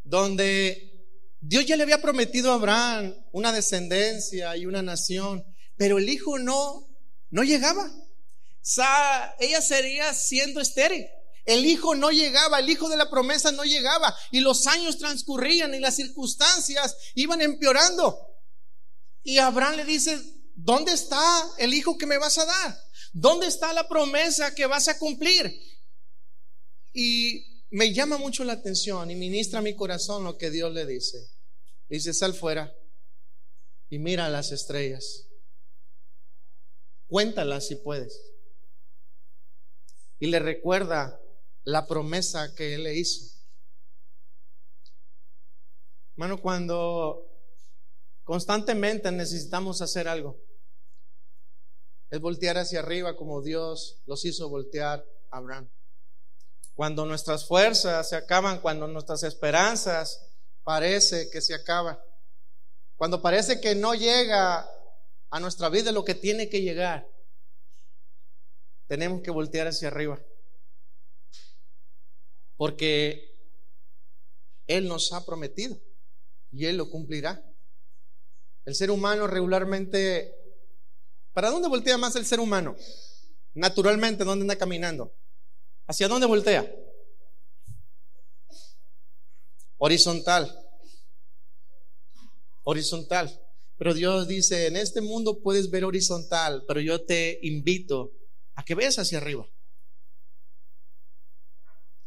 [0.03, 0.95] donde
[1.41, 5.45] Dios ya le había prometido a Abraham una descendencia y una nación,
[5.77, 6.89] pero el hijo no,
[7.31, 7.91] no llegaba.
[9.39, 11.07] ella sería siendo estéril.
[11.45, 15.75] El hijo no llegaba, el hijo de la promesa no llegaba y los años transcurrían
[15.75, 18.19] y las circunstancias iban empeorando.
[19.23, 20.19] Y Abraham le dice,
[20.55, 22.79] ¿dónde está el hijo que me vas a dar?
[23.13, 25.55] ¿Dónde está la promesa que vas a cumplir?
[26.95, 31.29] Y me llama mucho la atención y ministra mi corazón lo que Dios le dice.
[31.89, 32.75] Dice, sal fuera
[33.91, 35.27] y mira las estrellas.
[37.07, 38.19] Cuéntalas si puedes.
[40.19, 41.21] Y le recuerda
[41.65, 43.25] la promesa que él le hizo.
[46.13, 47.35] Hermano, cuando
[48.25, 50.41] Constantemente necesitamos hacer algo.
[52.11, 55.71] Es voltear hacia arriba como Dios los hizo voltear a Abraham.
[56.75, 60.27] Cuando nuestras fuerzas se acaban, cuando nuestras esperanzas
[60.65, 61.99] parece que se acaban,
[62.97, 64.67] cuando parece que no llega
[65.31, 67.07] a nuestra vida lo que tiene que llegar,
[68.87, 70.19] tenemos que voltear hacia arriba.
[72.57, 73.37] Porque
[74.67, 75.79] Él nos ha prometido
[76.53, 77.45] y Él lo cumplirá.
[78.65, 80.35] El ser humano regularmente,
[81.33, 82.77] ¿para dónde voltea más el ser humano?
[83.55, 85.15] Naturalmente, ¿dónde anda caminando?
[85.87, 86.73] ¿Hacia dónde voltea?
[89.77, 90.51] Horizontal.
[92.63, 93.41] Horizontal.
[93.77, 98.13] Pero Dios dice, en este mundo puedes ver horizontal, pero yo te invito
[98.55, 99.47] a que veas hacia arriba.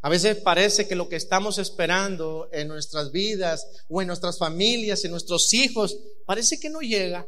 [0.08, 5.04] A veces parece que lo que estamos esperando en nuestras vidas o en nuestras familias,
[5.04, 7.28] en nuestros hijos, parece que no llega.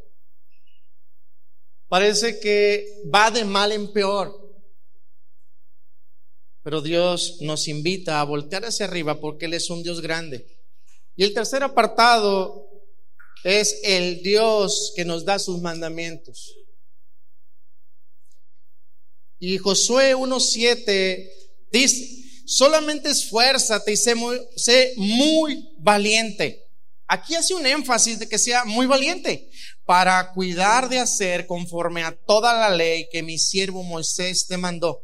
[1.90, 4.34] Parece que va de mal en peor.
[6.64, 10.48] Pero Dios nos invita a voltear hacia arriba porque Él es un Dios grande.
[11.18, 12.66] Y el tercer apartado
[13.44, 16.56] es el Dios que nos da sus mandamientos.
[19.38, 21.30] Y Josué 1.7
[21.74, 26.66] dice, solamente esfuérzate y sé muy, sé muy valiente.
[27.08, 29.50] Aquí hace un énfasis de que sea muy valiente
[29.86, 35.04] para cuidar de hacer conforme a toda la ley que mi siervo Moisés te mandó.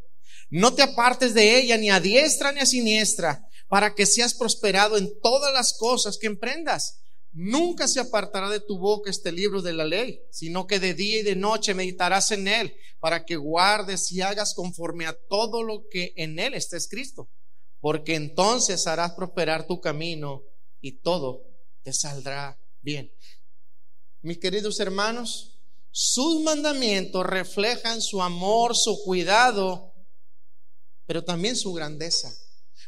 [0.50, 4.98] No te apartes de ella ni a diestra ni a siniestra, para que seas prosperado
[4.98, 7.00] en todas las cosas que emprendas.
[7.36, 11.19] Nunca se apartará de tu boca este libro de la ley, sino que de día
[11.19, 15.88] y de noche meditarás en él, para que guardes y hagas conforme a todo lo
[15.91, 17.30] que en él está escrito,
[17.80, 20.41] porque entonces harás prosperar tu camino
[20.82, 21.43] y todo
[21.84, 23.13] te saldrá bien.
[24.21, 25.60] Mis queridos hermanos,
[25.91, 29.93] sus mandamientos reflejan su amor, su cuidado
[31.06, 32.34] pero también su grandeza.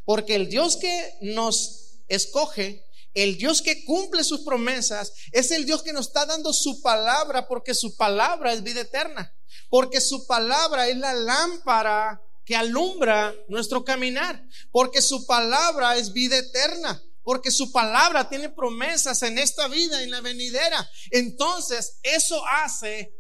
[0.04, 2.86] Porque el Dios que nos escoge,
[3.24, 7.48] el Dios que cumple sus promesas, es el Dios que nos está dando su palabra,
[7.48, 9.34] porque su palabra es vida eterna,
[9.70, 16.38] porque su palabra es la lámpara que alumbra nuestro caminar, porque su palabra es vida
[16.38, 20.90] eterna, porque su palabra tiene promesas en esta vida y en la venidera.
[21.12, 23.14] Entonces, eso hace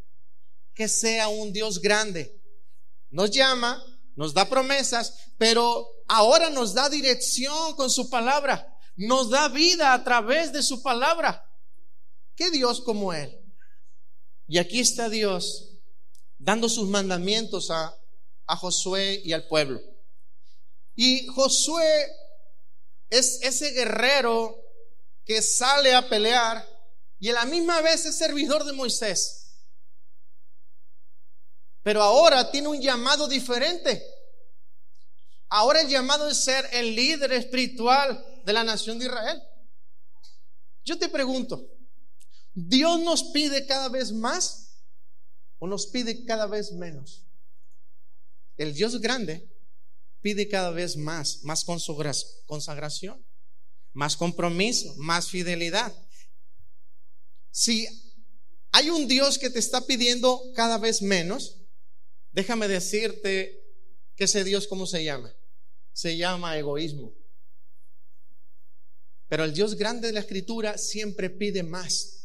[0.73, 2.39] que sea un Dios grande.
[3.10, 3.83] Nos llama
[4.17, 10.03] nos da promesas, pero ahora nos da dirección con su palabra, nos da vida a
[10.03, 11.47] través de su palabra.
[12.36, 13.39] ¿Qué Dios como Él?
[14.47, 15.69] Y aquí está Dios
[16.38, 17.95] dando sus mandamientos a,
[18.47, 19.79] a Josué y al pueblo.
[20.95, 22.07] Y Josué
[23.10, 24.57] es ese guerrero
[25.25, 26.67] que sale a pelear
[27.19, 29.47] y a la misma vez es servidor de Moisés.
[31.83, 34.03] Pero ahora tiene un llamado diferente.
[35.49, 39.39] Ahora el llamado es ser el líder espiritual de la nación de Israel.
[40.83, 41.69] Yo te pregunto,
[42.55, 44.81] ¿Dios nos pide cada vez más
[45.60, 47.27] o nos pide cada vez menos?
[48.57, 49.47] El Dios grande
[50.21, 51.63] pide cada vez más, más
[52.45, 53.23] consagración,
[53.93, 55.93] más compromiso, más fidelidad.
[57.51, 57.88] Si
[58.71, 61.57] hay un Dios que te está pidiendo cada vez menos,
[62.38, 63.63] Déjame decirte
[64.15, 65.33] que ese Dios, ¿cómo se llama?
[65.91, 67.16] Se llama egoísmo.
[69.27, 72.17] Pero el Dios grande de la escritura siempre pide más.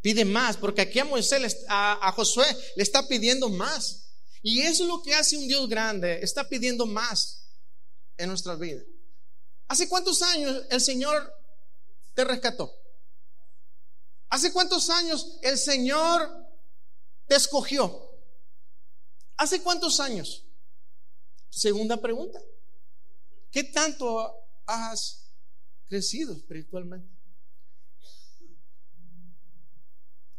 [0.00, 2.46] Pide más, porque aquí a Moisés, a, Josué,
[2.76, 4.04] le está pidiendo más.
[4.42, 7.48] Y eso es lo que hace un Dios grande, está pidiendo más
[8.16, 8.80] en nuestra vida.
[9.66, 11.34] ¿Hace cuántos años el Señor
[12.14, 12.72] te rescató?
[14.30, 16.30] ¿Hace cuántos años el Señor
[17.26, 18.08] te escogió?
[19.36, 20.44] ¿Hace cuántos años?
[21.50, 22.40] Segunda pregunta.
[23.50, 24.32] ¿Qué tanto
[24.66, 25.27] has
[25.88, 27.08] crecido espiritualmente?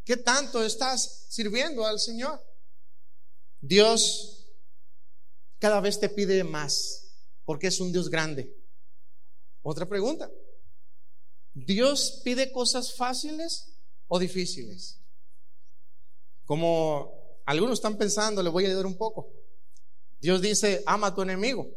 [0.05, 2.41] ¿Qué tanto estás sirviendo al Señor?
[3.61, 4.47] Dios
[5.59, 7.11] cada vez te pide más
[7.45, 8.55] porque es un Dios grande.
[9.61, 10.31] Otra pregunta.
[11.53, 13.73] ¿Dios pide cosas fáciles
[14.07, 14.99] o difíciles?
[16.45, 19.31] Como algunos están pensando, le voy a ayudar un poco.
[20.19, 21.69] Dios dice, ama a tu enemigo.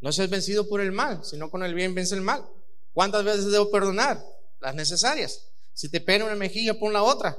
[0.00, 2.48] No seas vencido por el mal, sino con el bien vence el mal.
[2.92, 4.24] ¿Cuántas veces debo perdonar?
[4.60, 5.46] Las necesarias.
[5.74, 7.38] Si te pega una mejilla, pon la otra.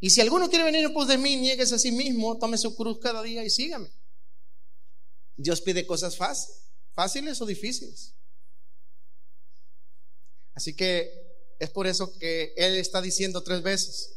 [0.00, 2.76] Y si alguno quiere venir en pos de mí, niegues a sí mismo, tome su
[2.76, 3.90] cruz cada día y sígame.
[5.36, 6.62] Dios pide cosas fáciles,
[6.94, 8.14] fáciles o difíciles.
[10.54, 11.26] Así que
[11.58, 14.12] Es por eso que Él está diciendo tres veces,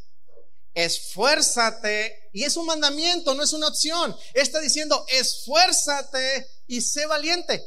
[0.73, 4.13] esfuérzate, y es un mandamiento, no es una opción.
[4.33, 7.61] Está diciendo, esfuérzate y sé valiente.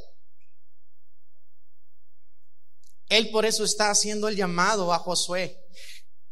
[3.09, 5.59] Él por eso está haciendo el llamado a Josué.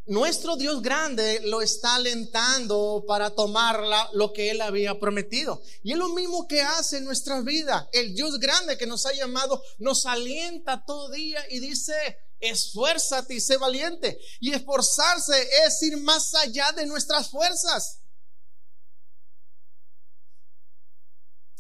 [0.07, 5.63] Nuestro Dios grande lo está alentando para tomar lo que Él había prometido.
[5.83, 7.89] Y es lo mismo que hace en nuestra vida.
[7.93, 11.93] El Dios grande que nos ha llamado nos alienta todo día y dice,
[12.39, 14.19] esfuérzate y sé valiente.
[14.41, 18.00] Y esforzarse es ir más allá de nuestras fuerzas.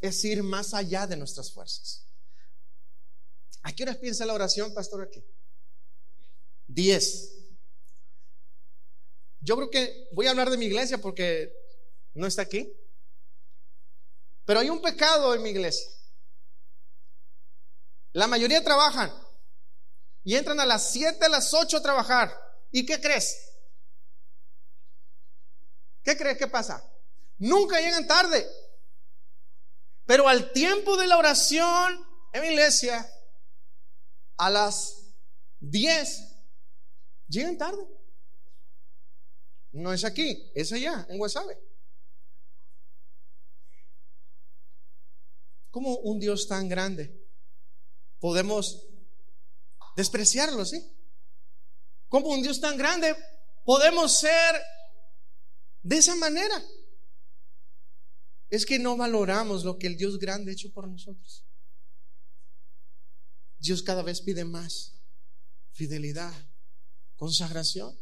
[0.00, 2.06] Es ir más allá de nuestras fuerzas.
[3.62, 5.02] ¿A qué horas piensa la oración, pastor?
[5.02, 5.22] Aquí.
[6.66, 7.36] Diez.
[9.40, 11.52] Yo creo que voy a hablar de mi iglesia porque
[12.14, 12.72] no está aquí.
[14.44, 15.88] Pero hay un pecado en mi iglesia.
[18.12, 19.12] La mayoría trabajan
[20.24, 22.36] y entran a las 7, a las 8 a trabajar.
[22.70, 23.50] ¿Y qué crees?
[26.02, 26.84] ¿Qué crees que pasa?
[27.38, 28.46] Nunca llegan tarde.
[30.10, 33.08] Pero al tiempo de la oración en mi iglesia,
[34.38, 35.14] a las
[35.60, 36.34] 10,
[37.28, 37.86] llegan tarde.
[39.70, 41.56] No es aquí, es allá, en Guasave.
[45.70, 47.16] ¿Cómo un Dios tan grande
[48.18, 48.84] podemos
[49.94, 50.92] despreciarlo, ¿sí?
[52.08, 53.14] Como un Dios tan grande
[53.64, 54.60] podemos ser
[55.84, 56.60] de esa manera?
[58.50, 61.44] Es que no valoramos lo que el Dios grande ha hecho por nosotros.
[63.58, 64.94] Dios cada vez pide más
[65.72, 66.34] fidelidad,
[67.16, 67.98] consagración.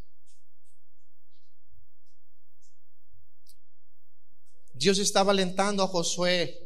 [4.72, 6.58] Dios estaba alentando a Josué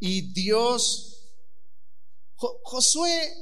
[0.00, 1.18] y Dios
[2.38, 3.32] Josué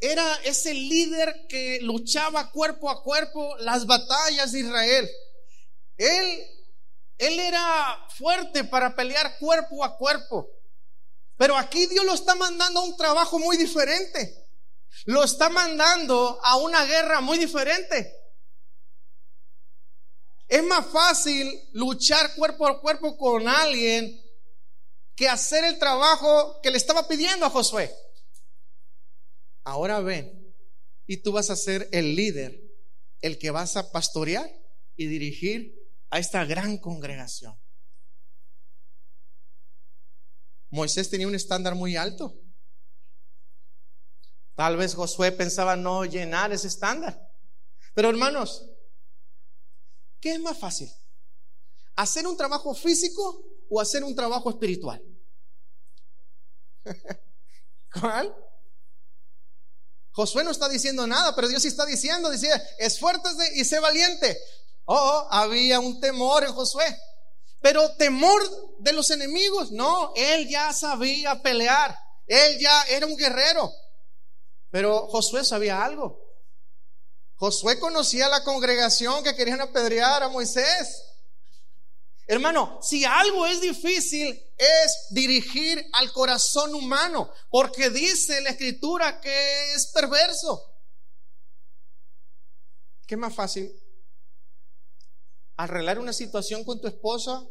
[0.00, 5.08] era ese líder que luchaba cuerpo a cuerpo las batallas de Israel.
[5.96, 6.59] Él,
[7.20, 10.48] él era fuerte para pelear cuerpo a cuerpo.
[11.36, 14.48] Pero aquí Dios lo está mandando a un trabajo muy diferente.
[15.04, 18.14] Lo está mandando a una guerra muy diferente.
[20.48, 24.20] Es más fácil luchar cuerpo a cuerpo con alguien
[25.14, 27.94] que hacer el trabajo que le estaba pidiendo a Josué
[29.64, 30.54] ahora ven,
[31.06, 32.60] y tú vas a ser el líder,
[33.20, 34.50] el que vas a pastorear
[34.96, 35.79] y dirigir
[36.10, 37.58] a esta gran congregación.
[40.70, 42.34] Moisés tenía un estándar muy alto.
[44.54, 47.18] Tal vez Josué pensaba no llenar ese estándar.
[47.94, 48.68] Pero hermanos,
[50.20, 50.90] ¿qué es más fácil?
[51.96, 55.02] ¿Hacer un trabajo físico o hacer un trabajo espiritual?
[57.92, 58.34] ¿Cuál?
[60.12, 64.38] Josué no está diciendo nada, pero Dios sí está diciendo, dice, esfuérzate y sé valiente.
[64.92, 66.84] Oh, había un temor en Josué.
[67.60, 68.42] Pero temor
[68.80, 73.72] de los enemigos, no, él ya sabía pelear, él ya era un guerrero.
[74.68, 76.18] Pero Josué sabía algo.
[77.36, 81.04] Josué conocía a la congregación que querían apedrear a Moisés.
[82.26, 89.74] Hermano, si algo es difícil es dirigir al corazón humano, porque dice la escritura que
[89.74, 90.74] es perverso.
[93.06, 93.72] ¿Qué más fácil?
[95.56, 97.46] ¿Arreglar una situación con tu esposa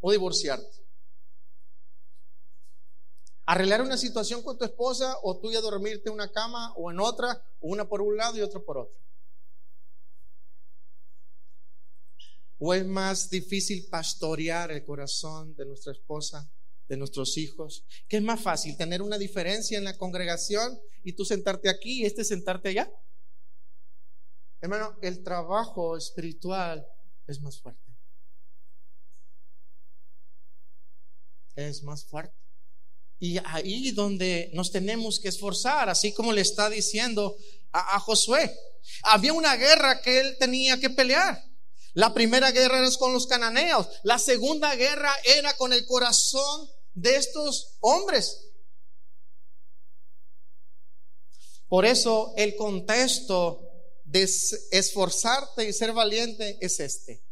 [0.00, 0.86] o divorciarte?
[3.48, 6.98] ¿Arreglar una situación con tu esposa o tú ya dormirte en una cama o en
[6.98, 9.00] otra, una por un lado y otra por otro?
[12.58, 16.50] ¿O es más difícil pastorear el corazón de nuestra esposa,
[16.88, 17.84] de nuestros hijos?
[18.08, 18.76] ¿Qué es más fácil?
[18.76, 22.92] ¿Tener una diferencia en la congregación y tú sentarte aquí y este sentarte allá?
[24.60, 26.84] Hermano, el trabajo espiritual
[27.26, 27.82] es más fuerte.
[31.54, 32.36] Es más fuerte.
[33.18, 37.36] Y ahí donde nos tenemos que esforzar, así como le está diciendo
[37.72, 38.54] a, Josué.
[39.02, 41.42] Había una guerra que él tenía que pelear.
[41.94, 43.88] La primera guerra era con los cananeos.
[44.02, 48.42] La segunda guerra era con el corazón de estos hombres.
[51.68, 53.65] Por eso el contexto
[54.22, 57.22] esforzarte y ser valiente es este.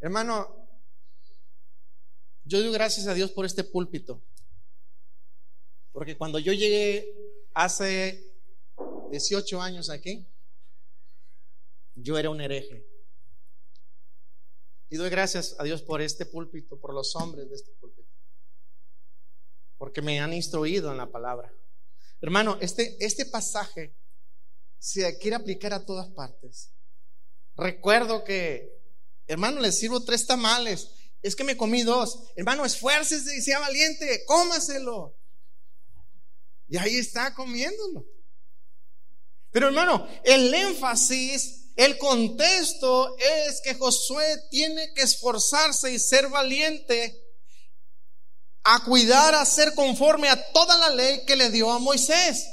[0.00, 0.62] Hermano,
[2.44, 4.20] yo doy gracias a Dios por este púlpito.
[5.92, 7.14] Porque cuando yo llegué
[7.54, 8.32] hace
[9.10, 10.26] 18 años aquí,
[11.94, 12.86] yo era un hereje.
[14.88, 18.08] Y doy gracias a Dios por este púlpito, por los hombres de este púlpito.
[19.78, 21.52] Porque me han instruido en la palabra.
[22.20, 23.94] Hermano, este, este pasaje
[24.82, 26.72] se quiere aplicar a todas partes.
[27.56, 28.68] Recuerdo que,
[29.28, 30.88] hermano, le sirvo tres tamales.
[31.22, 32.18] Es que me comí dos.
[32.34, 35.16] Hermano, esfuércese y sea valiente, cómaselo.
[36.66, 38.04] Y ahí está comiéndolo.
[39.52, 47.22] Pero hermano, el énfasis, el contexto es que Josué tiene que esforzarse y ser valiente
[48.64, 52.48] a cuidar, a ser conforme a toda la ley que le dio a Moisés.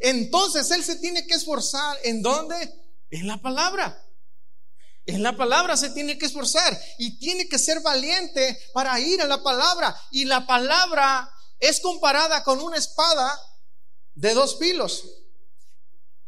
[0.00, 1.96] Entonces él se tiene que esforzar.
[2.04, 2.56] ¿En dónde?
[3.10, 4.04] En la palabra.
[5.06, 9.26] En la palabra se tiene que esforzar y tiene que ser valiente para ir a
[9.26, 9.98] la palabra.
[10.10, 13.40] Y la palabra es comparada con una espada
[14.14, 15.08] de dos filos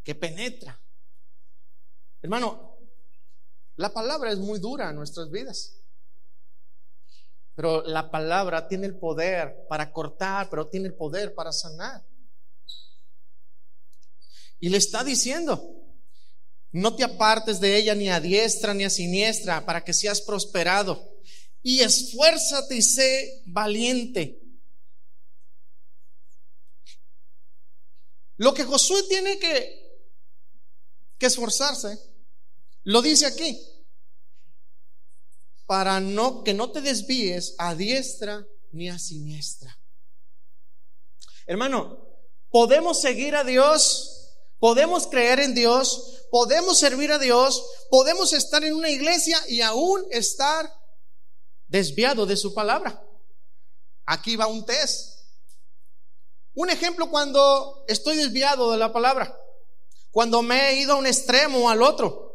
[0.02, 0.80] que penetra.
[2.22, 2.78] Hermano,
[3.76, 5.76] la palabra es muy dura en nuestras vidas.
[7.54, 12.02] Pero la palabra tiene el poder para cortar, pero tiene el poder para sanar.
[14.61, 15.80] Y le está diciendo,
[16.72, 21.18] no te apartes de ella ni a diestra ni a siniestra para que seas prosperado.
[21.62, 24.40] Y esfuérzate y sé valiente.
[28.36, 30.00] Lo que Josué tiene que,
[31.18, 31.98] que esforzarse,
[32.84, 33.61] lo dice aquí,
[35.66, 39.78] para no que no te desvíes a diestra ni a siniestra.
[41.46, 41.98] Hermano,
[42.50, 44.19] podemos seguir a Dios
[44.61, 50.04] Podemos creer en Dios, podemos servir a Dios, podemos estar en una iglesia y aún
[50.11, 50.70] estar
[51.66, 53.02] desviado de su palabra.
[54.04, 55.18] Aquí va un test.
[56.54, 59.34] Un ejemplo cuando estoy desviado de la palabra,
[60.11, 62.34] cuando me he ido a un extremo o al otro,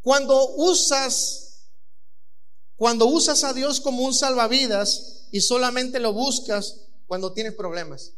[0.00, 1.66] cuando usas,
[2.76, 8.12] cuando usas a Dios como un salvavidas y solamente lo buscas cuando tienes problemas.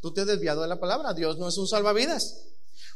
[0.00, 1.14] Tú te has desviado de la palabra.
[1.14, 2.42] Dios no es un salvavidas.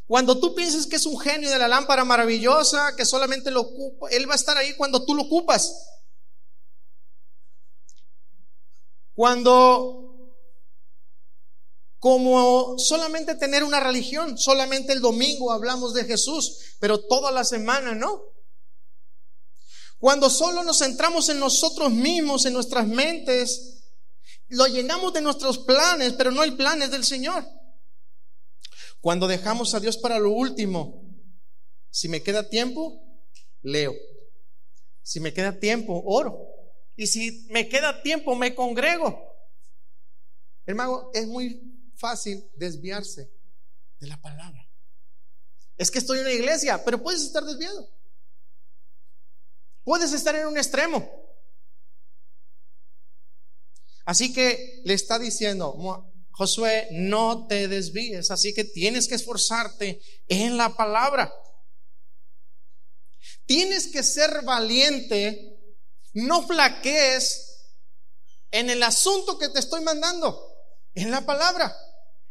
[0.06, 4.08] Cuando tú piensas que es un genio de la lámpara maravillosa, que solamente lo ocupa,
[4.10, 5.86] Él va a estar ahí cuando tú lo ocupas.
[9.14, 10.34] Cuando,
[11.98, 17.94] como solamente tener una religión, solamente el domingo hablamos de Jesús, pero toda la semana
[17.94, 18.20] no.
[19.98, 23.79] Cuando solo nos centramos en nosotros mismos, en nuestras mentes,
[24.50, 27.44] lo llenamos de nuestros planes, pero no hay planes del Señor.
[29.00, 31.02] Cuando dejamos a Dios para lo último,
[31.90, 33.02] si me queda tiempo,
[33.62, 33.94] leo.
[35.02, 36.38] Si me queda tiempo, oro.
[36.96, 39.18] Y si me queda tiempo, me congrego.
[40.66, 43.32] Hermano, es muy fácil desviarse
[43.98, 44.68] de la palabra.
[45.78, 47.88] Es que estoy en una iglesia, pero puedes estar desviado.
[49.82, 51.08] Puedes estar en un extremo.
[54.04, 60.56] Así que le está diciendo, Josué, no te desvíes, así que tienes que esforzarte en
[60.56, 61.32] la palabra.
[63.46, 65.76] Tienes que ser valiente,
[66.14, 67.50] no flaquees
[68.50, 70.54] en el asunto que te estoy mandando,
[70.94, 71.76] en la palabra.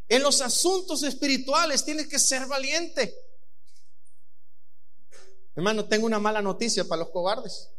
[0.08, 3.16] En los asuntos espirituales tienes que ser valiente.
[5.56, 7.70] Hermano, tengo una mala noticia para los cobardes.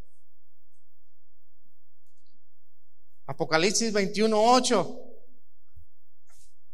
[3.31, 5.01] Apocalipsis 21, 8.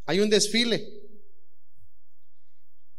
[0.06, 0.90] Hay un desfile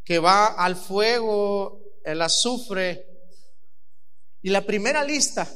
[0.03, 3.03] que va al fuego, el azufre.
[4.43, 5.51] Y la primera lista,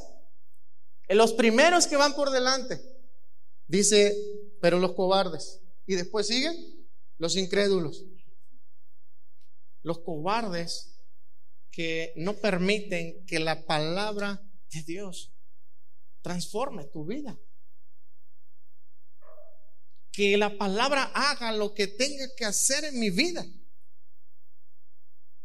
[1.10, 2.82] los primeros que van por delante,
[3.68, 4.16] dice,
[4.60, 5.60] pero los cobardes.
[5.86, 6.56] Y después siguen
[7.18, 8.04] los incrédulos.
[9.82, 10.98] Los cobardes
[11.70, 14.42] que no permiten que la palabra
[14.72, 15.32] de Dios
[16.20, 17.38] transforme tu vida
[20.12, 23.44] que la palabra haga lo que tenga que hacer en mi vida.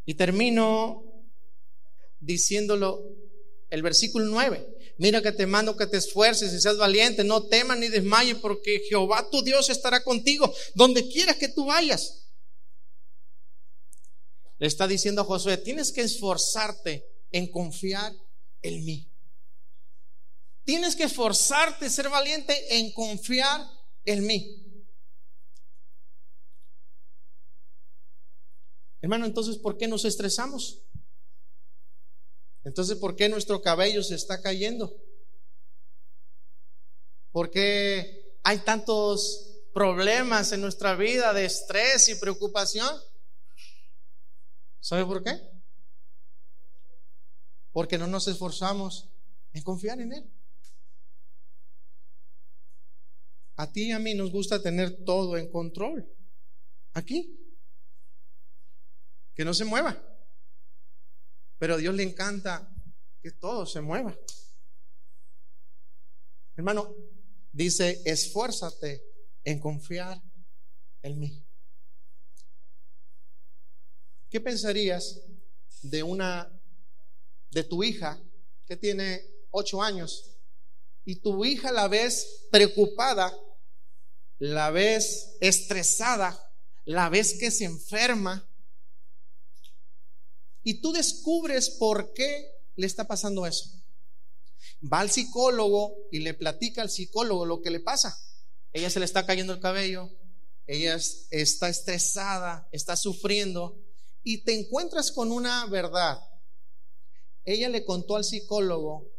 [0.06, 1.04] Y termino
[2.20, 3.04] diciéndolo
[3.70, 4.76] el versículo 9.
[4.98, 8.82] Mira que te mando que te esfuerces y seas valiente, no temas ni desmayes, porque
[8.90, 12.26] Jehová tu Dios estará contigo donde quieras que tú vayas.
[14.58, 18.12] Le está diciendo a Josué, tienes que esforzarte en confiar
[18.64, 19.12] en mí.
[20.64, 23.77] Tienes que esforzarte, ser valiente en confiar
[24.08, 24.64] en mí.
[29.02, 30.82] Hermano, entonces, ¿por qué nos estresamos?
[32.64, 34.94] Entonces, ¿por qué nuestro cabello se está cayendo?
[37.32, 42.94] ¿Por qué hay tantos problemas en nuestra vida de estrés y preocupación?
[44.80, 45.40] ¿Sabe por qué?
[47.72, 49.10] Porque no nos esforzamos
[49.54, 50.37] en confiar en Él.
[53.58, 56.08] A ti y a mí nos gusta tener todo en control.
[56.94, 57.34] Aquí.
[59.34, 59.96] que no se mueva.
[61.60, 62.74] Pero a Dios le encanta
[63.22, 64.18] que todo se mueva.
[66.56, 66.96] Hermano,
[67.52, 69.04] dice, esfuérzate
[69.44, 70.20] en confiar
[71.04, 71.46] en mí.
[74.30, 75.22] ¿Qué pensarías
[75.84, 76.52] de una,
[77.52, 78.20] de tu hija
[78.66, 80.38] que tiene ocho años
[81.06, 83.32] y tu hija la ves preocupada,
[84.40, 86.38] la ves estresada,
[86.86, 88.48] la ves que se enferma
[90.64, 93.72] y tú descubres por qué le está pasando eso?
[94.92, 98.18] Va al psicólogo y le platica al psicólogo lo que le pasa.
[98.74, 100.10] Ella se le está cayendo el cabello,
[100.68, 101.00] ella
[101.32, 103.82] está estresada, está sufriendo
[104.24, 106.20] y te encuentras con una verdad.
[107.46, 109.10] Ella le contó al psicólogo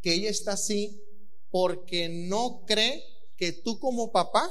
[0.00, 1.02] que ella está así
[1.50, 3.02] porque no cree
[3.36, 4.48] que tú como papá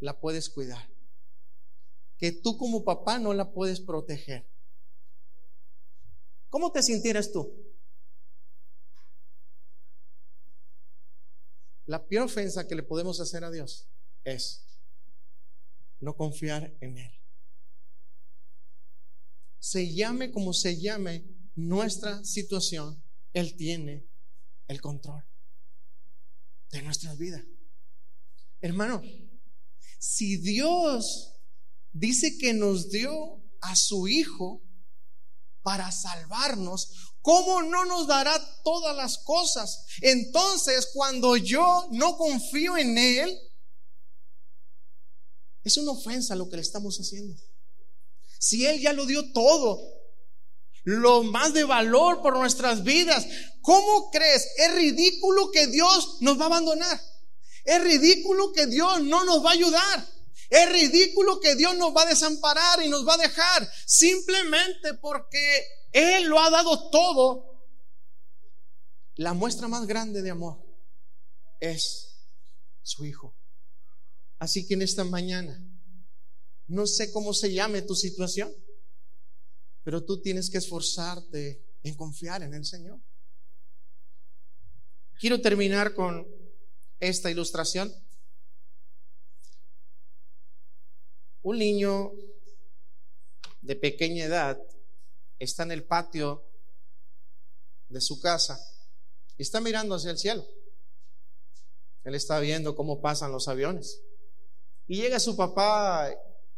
[0.00, 0.88] la puedes cuidar,
[2.18, 4.46] que tú como papá no la puedes proteger.
[6.50, 7.52] ¿Cómo te sintieras tú?
[11.86, 13.88] La peor ofensa que le podemos hacer a Dios
[14.24, 14.64] es
[16.00, 17.24] no confiar en Él
[19.64, 23.02] se llame como se llame nuestra situación,
[23.32, 24.06] Él tiene
[24.68, 25.24] el control
[26.70, 27.42] de nuestras vidas.
[28.64, 29.02] Hermano,
[29.98, 31.34] si Dios
[31.92, 33.12] dice que nos dio
[33.60, 34.62] a su Hijo
[35.60, 38.32] para salvarnos, ¿cómo no nos dará
[38.64, 39.84] todas las cosas?
[40.00, 43.38] Entonces, cuando yo no confío en Él,
[45.62, 47.38] es una ofensa lo que le estamos haciendo.
[48.38, 49.78] Si Él ya lo dio todo,
[50.84, 53.26] lo más de valor por nuestras vidas,
[53.60, 54.48] ¿cómo crees?
[54.56, 57.13] Es ridículo que Dios nos va a abandonar.
[57.64, 60.06] Es ridículo que Dios no nos va a ayudar.
[60.50, 65.66] Es ridículo que Dios nos va a desamparar y nos va a dejar simplemente porque
[65.92, 67.64] Él lo ha dado todo.
[69.16, 70.62] La muestra más grande de amor
[71.60, 72.14] es
[72.82, 73.34] su Hijo.
[74.38, 75.58] Así que en esta mañana
[76.66, 78.52] no sé cómo se llame tu situación,
[79.82, 83.00] pero tú tienes que esforzarte en confiar en el Señor.
[85.18, 86.26] Quiero terminar con
[87.00, 87.94] esta ilustración.
[91.42, 92.12] Un niño
[93.60, 94.60] de pequeña edad
[95.38, 96.44] está en el patio
[97.88, 98.58] de su casa
[99.36, 100.46] y está mirando hacia el cielo.
[102.04, 104.00] Él está viendo cómo pasan los aviones.
[104.86, 106.10] Y llega su papá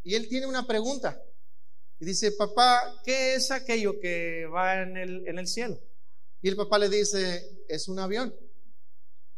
[0.03, 1.21] y él tiene una pregunta.
[1.99, 5.81] Y dice, papá, ¿qué es aquello que va en el, en el cielo?
[6.43, 8.35] Y el papá le dice, es un avión.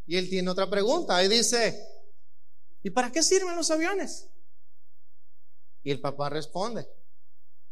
[0.09, 1.23] Y él tiene otra pregunta.
[1.23, 1.81] Y dice,
[2.83, 4.27] ¿y para qué sirven los aviones?
[5.85, 6.89] Y el papá responde,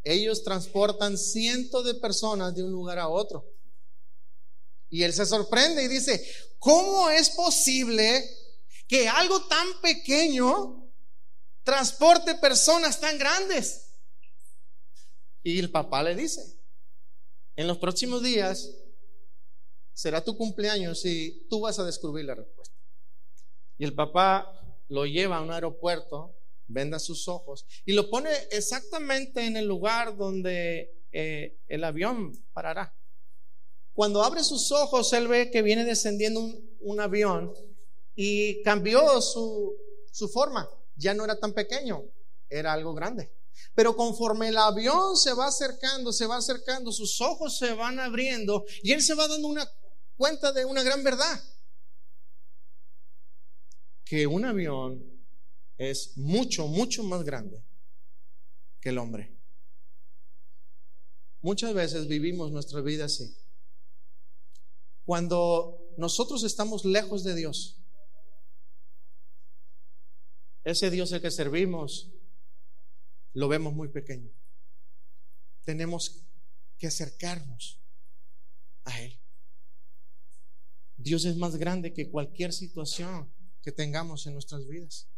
[0.04, 3.44] ellos transportan cientos de personas de un lugar a otro.
[4.88, 6.24] Y él se sorprende y dice,
[6.60, 8.24] ¿cómo es posible
[8.86, 10.86] que algo tan pequeño
[11.66, 13.90] transporte personas tan grandes.
[15.42, 16.40] Y el papá le dice,
[17.56, 18.70] en los próximos días
[19.96, 22.74] será tu cumpleaños y tú vas a descubrir la respuesta.
[23.78, 24.46] Y el papá
[24.88, 26.36] lo lleva a un aeropuerto,
[26.66, 32.94] venda sus ojos y lo pone exactamente en el lugar donde eh, el avión parará.
[33.94, 36.40] Cuando abre sus ojos, él ve que viene descendiendo
[36.80, 37.54] un, avión
[38.14, 39.74] y cambió su,
[40.12, 42.04] su forma ya no era tan pequeño,
[42.50, 43.32] era algo grande.
[43.74, 48.66] Pero conforme el avión se va acercando, se va acercando, sus ojos se van abriendo
[48.82, 49.66] y él se va dando una
[50.16, 51.42] cuenta de una gran verdad.
[54.04, 55.04] Que un avión
[55.76, 57.62] es mucho, mucho más grande
[58.80, 59.36] que el hombre.
[61.40, 63.36] Muchas veces vivimos nuestra vida así.
[65.04, 67.78] Cuando nosotros estamos lejos de Dios,
[70.64, 72.10] ese Dios el que servimos
[73.34, 74.32] lo vemos muy pequeño.
[75.62, 76.24] Tenemos
[76.78, 77.80] que acercarnos
[78.84, 79.20] a Él.
[81.06, 83.32] Dios es más grande que cualquier situación
[83.62, 85.08] que tengamos en nuestras vidas.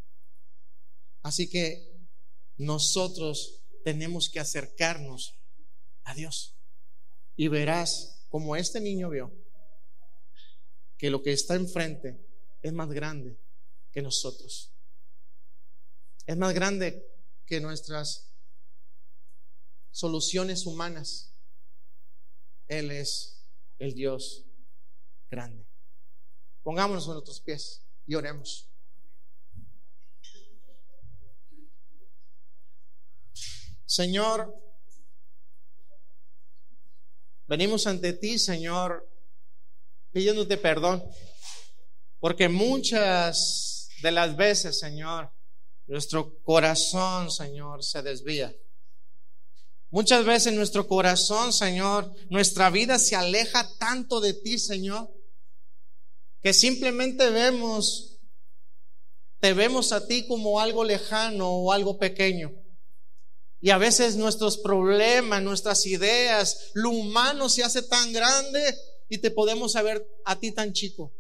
[1.23, 1.91] Así que
[2.57, 5.35] nosotros tenemos que acercarnos
[6.05, 6.57] a Dios.
[7.37, 9.33] Y verás como este niño vio
[10.97, 12.25] que lo que está enfrente
[12.63, 13.39] es más grande
[13.91, 14.73] que nosotros
[16.29, 17.11] es más grande
[17.47, 18.31] que nuestras
[19.91, 21.33] soluciones humanas.
[22.67, 23.47] Él es
[23.79, 24.45] el Dios
[25.31, 25.68] grande.
[26.63, 28.69] Pongámonos en nuestros pies y oremos.
[33.85, 34.55] Señor,
[37.47, 39.09] venimos ante ti, Señor,
[40.13, 41.03] pidiéndote perdón,
[42.21, 45.33] porque muchas de las veces, Señor,
[45.87, 48.55] nuestro corazón, Señor, se desvía.
[49.91, 55.11] Muchas veces nuestro corazón, Señor, nuestra vida se aleja tanto de ti, Señor,
[56.43, 58.21] que simplemente vemos,
[59.41, 62.53] te vemos a ti como algo lejano o algo pequeño.
[63.61, 68.77] Y a veces nuestros problemas, nuestras ideas, lo humano se hace tan grande
[69.09, 71.13] y te podemos saber a ti tan chico.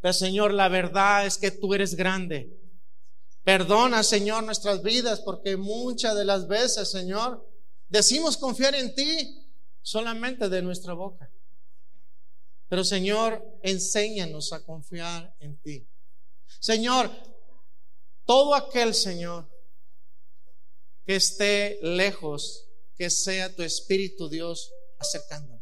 [0.00, 2.60] Pero Señor, la verdad es que tú eres grande.
[3.44, 7.46] Perdona, Señor, nuestras vidas porque muchas de las veces, Señor,
[7.88, 9.50] decimos confiar en ti
[9.82, 11.30] solamente de nuestra boca.
[12.68, 15.86] Pero Señor, enséñanos a confiar en ti.
[16.60, 17.10] Señor,
[18.24, 19.48] todo aquel, Señor,
[21.04, 25.53] que esté lejos, que sea tu Espíritu Dios acercándonos.